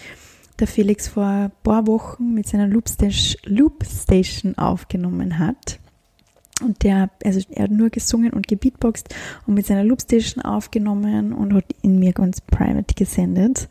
der 0.58 0.66
Felix 0.66 1.08
vor 1.08 1.24
ein 1.24 1.52
paar 1.62 1.86
Wochen 1.86 2.34
mit 2.34 2.48
seiner 2.48 2.68
Loopstation 2.68 4.56
aufgenommen 4.56 5.38
hat. 5.38 5.80
Und 6.62 6.84
der, 6.84 7.10
also 7.24 7.40
er 7.50 7.64
hat 7.64 7.72
nur 7.72 7.90
gesungen 7.90 8.32
und 8.32 8.46
gebeatboxt 8.46 9.14
und 9.46 9.54
mit 9.54 9.66
seiner 9.66 9.84
Loopstation 9.84 10.44
aufgenommen 10.44 11.32
und 11.32 11.52
hat 11.52 11.64
ihn 11.82 11.98
mir 11.98 12.12
ganz 12.12 12.40
private 12.40 12.94
gesendet. 12.94 13.68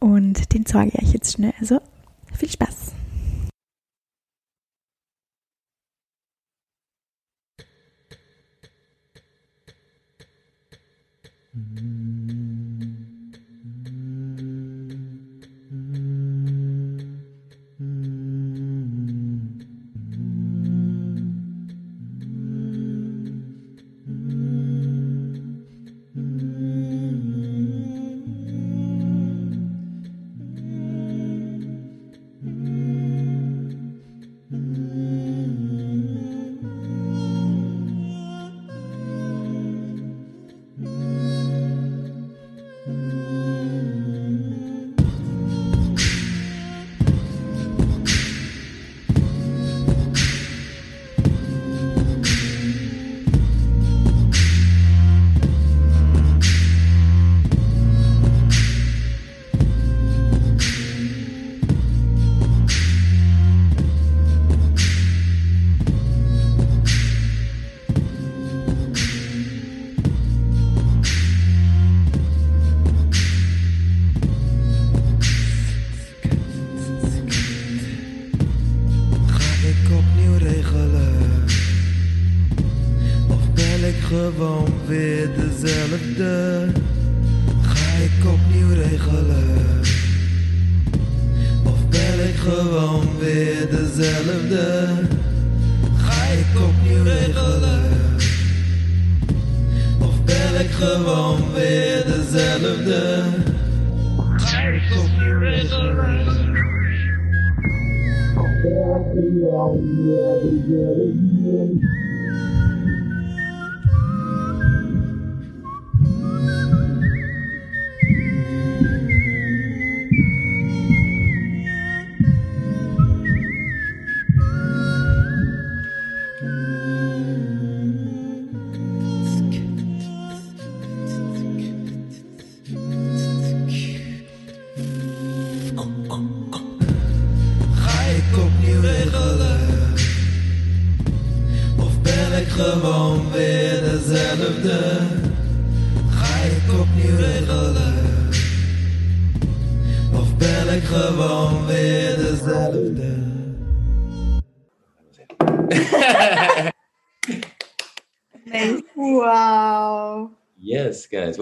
Und 0.00 0.52
den 0.52 0.66
zeige 0.66 0.92
ich 0.94 1.02
euch 1.02 1.12
jetzt 1.14 1.32
schnell. 1.32 1.54
Also 1.58 1.80
viel 2.34 2.50
Spaß! 2.50 2.92
wow. 11.54 12.13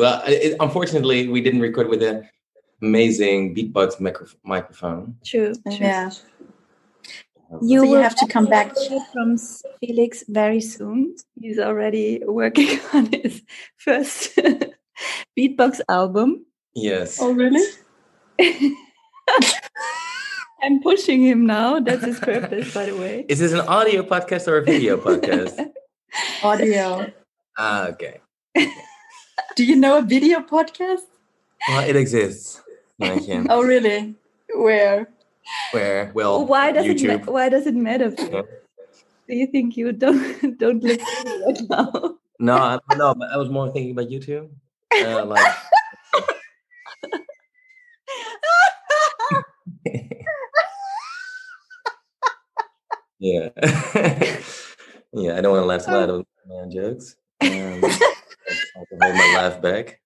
Well, 0.02 0.20
it, 0.26 0.56
unfortunately, 0.58 1.28
we 1.28 1.40
didn't 1.40 1.60
record 1.60 1.86
with 1.86 2.02
an 2.02 2.28
amazing 2.82 3.54
beatbox 3.54 4.00
micro- 4.00 4.26
microphone. 4.42 5.14
True. 5.24 5.54
true. 5.54 5.76
Yeah. 5.78 6.10
You 7.62 7.78
So 7.78 7.84
you 7.86 7.86
will 7.86 8.02
have 8.02 8.16
to 8.16 8.26
come 8.26 8.46
back. 8.46 8.74
from 9.12 9.38
Felix 9.78 10.24
very 10.26 10.60
soon. 10.60 11.14
He's 11.40 11.60
already 11.60 12.18
working 12.26 12.80
on 12.92 13.12
his 13.12 13.42
first 13.76 14.34
beatbox 15.38 15.80
album. 15.88 16.46
Yes. 16.74 17.18
Oh, 17.22 17.30
really? 17.32 17.62
I'm 20.62 20.82
pushing 20.82 21.22
him 21.22 21.46
now. 21.46 21.78
That's 21.78 22.04
his 22.04 22.18
purpose, 22.18 22.74
by 22.74 22.86
the 22.86 22.96
way. 22.96 23.24
Is 23.28 23.38
this 23.38 23.52
an 23.52 23.60
audio 23.70 24.02
podcast 24.02 24.48
or 24.48 24.58
a 24.58 24.64
video 24.64 24.96
podcast? 24.96 25.62
Audio. 26.42 27.06
ah, 27.56 27.86
okay. 27.94 28.18
Do 29.54 29.64
you 29.64 29.76
know 29.76 29.98
a 29.98 30.02
video 30.02 30.40
podcast? 30.40 31.02
Well, 31.68 31.88
it 31.88 31.96
exists. 31.96 32.62
Manche. 32.98 33.46
Oh, 33.48 33.62
really? 33.62 34.14
Where? 34.54 35.08
Where? 35.72 36.10
Well, 36.14 36.46
why 36.46 36.72
does 36.72 36.86
it 36.86 36.98
YouTube. 36.98 37.26
ma- 37.26 37.32
why 37.32 37.48
does 37.48 37.66
it 37.66 37.74
matter? 37.74 38.10
For 38.10 38.22
you? 38.22 38.30
Yeah. 38.32 38.42
Do 39.28 39.36
you 39.36 39.46
think 39.46 39.76
you 39.76 39.92
don't 39.92 40.58
don't 40.58 40.82
live 40.82 41.00
right 41.46 41.60
now? 41.68 42.16
No, 42.38 42.56
I 42.56 42.78
don't 42.88 42.98
know. 42.98 43.14
But 43.14 43.30
I 43.32 43.36
was 43.36 43.48
more 43.50 43.70
thinking 43.70 43.92
about 43.92 44.08
YouTube. 44.08 44.48
Uh, 44.94 45.24
like, 45.24 45.54
yeah, 53.18 53.48
yeah. 55.12 55.36
I 55.36 55.40
don't 55.40 55.52
want 55.52 55.62
to 55.62 55.66
laugh 55.66 55.84
too 55.86 55.92
loud 55.92 56.10
of 56.10 56.26
my 56.48 56.54
own 56.56 56.70
jokes. 56.70 57.16
Um, 57.40 57.82
I 58.74 58.80
to 58.80 58.86
hold 58.98 59.14
my 59.16 59.36
laugh 59.36 59.60
back 59.60 60.00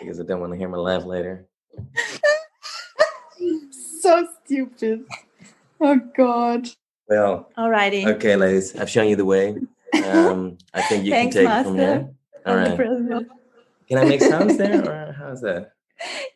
because 0.00 0.20
I 0.20 0.24
don't 0.24 0.40
want 0.40 0.52
to 0.52 0.58
hear 0.58 0.68
my 0.68 0.78
laugh 0.78 1.04
later. 1.04 1.46
So 4.00 4.26
stupid. 4.44 5.04
Oh, 5.80 6.00
God. 6.16 6.68
Well, 7.08 7.50
Alrighty. 7.56 8.04
okay, 8.06 8.34
ladies, 8.34 8.74
I've 8.76 8.90
shown 8.90 9.08
you 9.08 9.14
the 9.16 9.24
way. 9.24 9.56
Um, 10.04 10.58
I 10.74 10.82
think 10.82 11.04
you 11.04 11.12
Thanks, 11.12 11.36
can 11.36 11.46
take 11.46 11.60
it 11.60 11.62
from 11.62 11.76
Master. 11.76 11.78
here. 11.78 12.08
All 12.46 12.56
the 12.56 13.26
Can 13.88 13.98
I 13.98 14.04
make 14.04 14.20
sounds 14.20 14.56
there, 14.56 14.82
or 15.08 15.12
how's 15.12 15.40
that? 15.42 15.72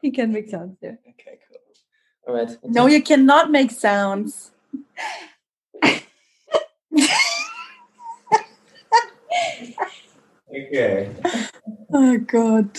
You 0.00 0.12
can 0.12 0.32
make 0.32 0.48
sounds 0.48 0.76
there. 0.80 0.98
Okay, 1.10 1.38
cool. 1.48 2.34
All 2.36 2.44
right. 2.44 2.56
No, 2.64 2.86
you 2.86 3.02
cannot 3.02 3.50
make 3.50 3.72
sounds. 3.72 4.52
Okay. 10.48 11.10
Oh, 11.92 12.18
God. 12.18 12.78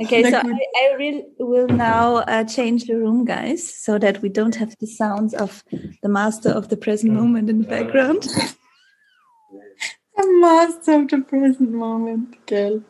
Okay, 0.00 0.28
so. 0.28 0.38
I, 0.38 0.42
I 0.42 0.96
will, 0.98 1.22
will 1.38 1.68
now 1.68 2.16
uh, 2.16 2.44
change 2.44 2.84
the 2.84 2.96
room, 2.96 3.24
guys, 3.24 3.72
so 3.72 3.98
that 3.98 4.22
we 4.22 4.28
don't 4.28 4.56
have 4.56 4.76
the 4.80 4.86
sounds 4.86 5.34
of 5.34 5.62
the 6.02 6.08
master 6.08 6.50
of 6.50 6.68
the 6.68 6.76
present 6.76 7.12
moment 7.12 7.48
in 7.48 7.60
the 7.60 7.68
background. 7.68 8.26
The 10.16 10.26
Master 10.40 11.02
of 11.02 11.10
the 11.10 11.18
Present 11.18 11.72
Moment, 11.72 12.46
gell. 12.46 12.82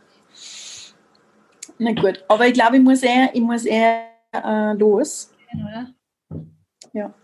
Na 1.79 1.93
gut, 1.93 2.23
aber 2.29 2.47
ich 2.47 2.55
glaube, 2.55 2.77
ich 2.77 2.83
muss 2.83 3.03
eher, 3.03 3.35
ich 3.35 3.41
muss 3.41 3.65
eher 3.65 4.09
äh, 4.33 4.75
los. 4.75 5.33
Oder? 5.55 5.95
Ja. 6.93 7.15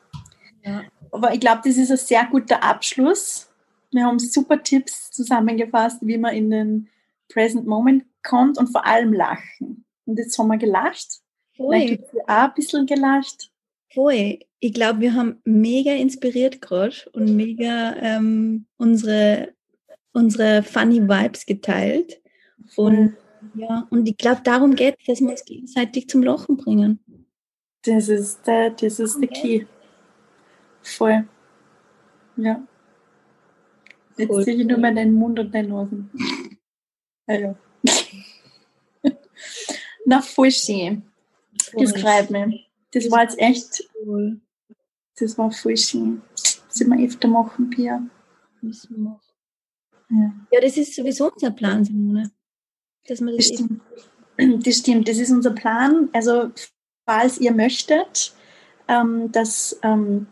Ja. 0.65 0.85
Aber 1.13 1.35
ich 1.35 1.41
glaube, 1.41 1.61
das 1.65 1.77
ist 1.77 1.91
ein 1.91 1.97
sehr 1.99 2.25
guter 2.31 2.63
Abschluss. 2.63 3.51
Wir 3.93 4.05
haben 4.05 4.19
super 4.19 4.63
Tipps 4.63 5.11
zusammengefasst, 5.11 5.99
wie 6.01 6.17
man 6.17 6.35
in 6.35 6.51
den 6.51 6.89
Present 7.33 7.67
Moment 7.67 8.05
kommt 8.23 8.59
und 8.59 8.69
vor 8.69 8.87
allem 8.87 9.13
lachen. 9.13 9.85
Und 10.07 10.19
jetzt 10.19 10.39
haben 10.39 10.49
wir 10.49 10.59
gelacht. 10.59 11.21
Vielleicht 11.55 11.89
Voll, 11.89 11.99
habt 11.99 12.15
ihr 12.15 12.23
auch 12.27 12.49
ein 12.49 12.55
bisschen 12.55 12.87
gelacht. 12.87 13.51
voll. 13.95 14.39
Ich 14.63 14.75
glaube, 14.75 15.01
wir 15.01 15.15
haben 15.15 15.41
mega 15.45 15.93
inspiriert 15.93 16.61
gerade 16.61 16.95
und 17.15 17.35
mega 17.35 17.95
ähm, 17.97 18.67
unsere, 18.77 19.55
unsere 20.13 20.63
funny 20.63 21.01
Vibes 21.01 21.47
geteilt. 21.47 22.21
Und 22.77 23.17
ja, 23.55 23.87
und 23.91 24.07
ich 24.07 24.17
glaube, 24.19 24.43
darum 24.45 24.75
geht 24.75 24.97
es, 25.01 25.07
dass 25.07 25.21
wir 25.23 25.31
uns 25.31 25.45
gegenseitig 25.47 26.09
zum 26.11 26.23
Lachen 26.23 26.59
bringen. 26.59 27.01
Das 27.83 28.09
ist 28.11 28.47
der, 28.47 28.71
das 28.71 29.01
ist 29.01 29.19
der 29.19 29.29
Key. 29.29 29.65
Voll. 30.83 31.27
Ja. 32.37 32.63
Jetzt 34.19 34.31
Cool. 34.31 34.43
sehe 34.43 34.55
ich 34.57 34.67
nur 34.67 34.77
mal 34.79 34.95
deinen 34.95 35.15
Mund 35.15 35.39
und 35.39 35.55
deine 35.55 35.69
Nasen. 35.69 36.11
Ja. 37.31 37.55
Na, 40.05 40.23
voll 40.23 40.51
schön. 40.51 41.03
Das 41.73 41.93
freut 42.01 42.31
mich. 42.31 42.69
Das 42.93 43.11
war 43.11 43.23
jetzt 43.23 43.39
echt, 43.39 43.89
Cool. 44.05 44.41
das 45.19 45.39
war 45.39 45.51
voll 45.53 45.77
schön. 45.77 46.23
Das 46.35 46.81
wir 46.81 47.07
öfter 47.07 47.29
machen, 47.29 47.71
Pia. 47.71 48.03
Müssen 48.61 48.97
wir 48.97 49.11
machen. 49.11 49.21
Ja. 50.11 50.33
Ja, 50.53 50.61
das 50.61 50.77
ist 50.77 50.95
sowieso 50.97 51.33
unser 51.33 51.51
Plan, 51.53 51.85
Simone. 51.85 52.31
Dass 53.07 53.21
wir 53.21 53.37
das 53.37 53.49
Das 53.49 53.55
stimmt. 53.59 53.81
Das 54.65 54.77
stimmt, 54.79 55.07
das 55.07 55.19
ist 55.19 55.31
unser 55.31 55.51
Plan. 55.51 56.09
Also, 56.15 56.51
falls 57.05 57.39
ihr 57.39 57.53
möchtet, 57.53 58.35
ähm, 58.89 59.31
dass, 59.33 59.79
ähm, 59.83 60.29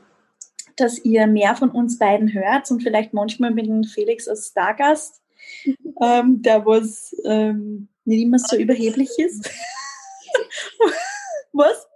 dass 0.76 0.98
ihr 1.04 1.26
mehr 1.26 1.54
von 1.56 1.68
uns 1.68 1.98
beiden 1.98 2.32
hört 2.32 2.70
und 2.70 2.82
vielleicht 2.82 3.12
manchmal 3.12 3.50
mit 3.50 3.66
dem 3.66 3.84
Felix 3.84 4.26
als 4.26 4.48
Stargast, 4.48 5.17
ähm, 6.00 6.42
der 6.42 6.64
was 6.64 7.14
ähm, 7.24 7.88
nicht 8.04 8.22
immer 8.22 8.38
so 8.38 8.56
überheblich 8.56 9.10
ist. 9.18 9.50
was? 11.52 11.86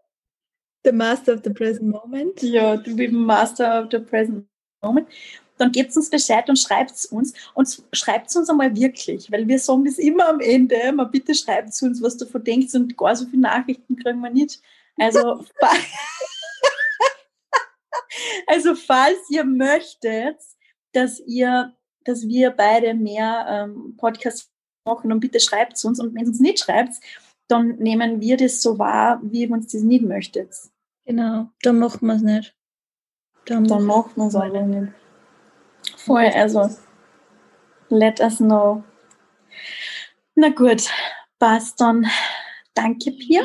The 0.85 0.93
Master 0.93 1.35
of 1.35 1.41
the 1.45 1.51
Present 1.51 1.89
Moment. 1.89 2.43
Ja, 2.43 2.77
du 2.77 2.97
bist 2.97 3.13
Master 3.13 3.83
of 3.83 3.89
the 3.93 3.99
Present 3.99 4.47
Moment. 4.83 5.09
Dann 5.59 5.71
gebt 5.71 5.97
uns 5.97 6.11
Bescheid 6.11 6.49
und 6.49 6.59
schreibt 6.59 6.93
es 6.93 7.07
uns. 7.07 7.35
Und 7.55 7.83
schreibt 7.93 8.31
es 8.31 8.37
uns 8.37 8.51
einmal 8.51 8.75
wirklich, 8.75 9.31
weil 9.31 9.47
wir 9.47 9.59
sagen 9.59 9.85
das 9.85 9.99
immer 9.99 10.29
am 10.29 10.41
Ende. 10.41 10.93
Mal 10.93 11.05
bitte 11.05 11.35
schreibt 11.35 11.69
es 11.69 11.83
uns, 11.83 12.03
was 12.03 12.17
du 12.17 12.25
davon 12.25 12.43
denkst 12.43 12.75
und 12.75 12.97
gar 12.97 13.15
so 13.15 13.27
viele 13.27 13.43
Nachrichten 13.43 13.97
kriegen 13.97 14.21
wir 14.21 14.31
nicht. 14.31 14.61
Also, 14.99 15.45
also 18.47 18.75
falls 18.75 19.31
ihr 19.31 19.45
möchtet, 19.45 20.39
dass 20.93 21.21
ihr, 21.21 21.75
dass 22.05 22.27
wir 22.27 22.51
beide 22.51 22.95
mehr 22.95 23.47
ähm, 23.49 23.97
Podcasts 23.97 24.51
machen, 24.85 25.11
dann 25.11 25.21
bitte 25.21 25.41
schreibt 25.41 25.75
es 25.77 25.85
uns. 25.85 26.01
Und 26.01 26.15
wenn 26.15 26.23
ihr 26.23 26.29
uns 26.29 26.41
nicht 26.41 26.61
schreibt, 26.61 26.95
dann 27.49 27.77
nehmen 27.77 28.21
wir 28.21 28.37
das 28.37 28.63
so 28.63 28.79
wahr, 28.79 29.21
wie 29.23 29.43
ihr 29.43 29.51
uns 29.51 29.73
das 29.73 29.83
nicht 29.83 30.05
möchtet. 30.05 30.55
Genau, 31.05 31.49
dann 31.63 31.79
machen 31.79 32.07
wir 32.07 32.15
es 32.15 32.23
nicht. 32.23 32.57
Dann, 33.47 33.67
Dann 33.67 33.85
macht 33.85 34.17
man 34.17 34.29
es 34.29 34.37
aber 34.37 34.63
nicht. 34.63 34.93
Voll, 35.97 36.27
also 36.27 36.71
let 37.89 38.21
us 38.21 38.39
know. 38.39 38.85
Na 40.35 40.49
gut, 40.49 40.89
passt 41.39 41.81
dann. 41.81 42.07
Danke, 42.75 43.11
Pia. 43.11 43.45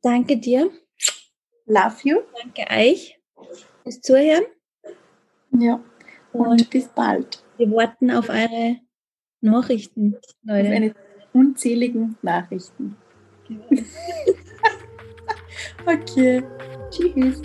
Danke 0.00 0.36
dir. 0.36 0.70
Love 1.66 1.96
you. 2.02 2.20
Danke 2.40 2.66
euch 2.70 3.18
fürs 3.82 4.00
Zuhören. 4.00 4.44
Ja. 5.50 5.82
Und 6.32 6.70
bis 6.70 6.88
bald. 6.88 7.42
wir 7.58 7.70
warten 7.70 8.10
auf 8.10 8.28
eure 8.28 8.76
Nachrichten, 9.40 10.14
Auf 10.16 10.34
Leute. 10.44 10.68
eine 10.68 10.94
unzähligen 11.32 12.16
Nachrichten. 12.22 12.96
Okay. 15.84 16.42
Tschüss. 16.90 17.42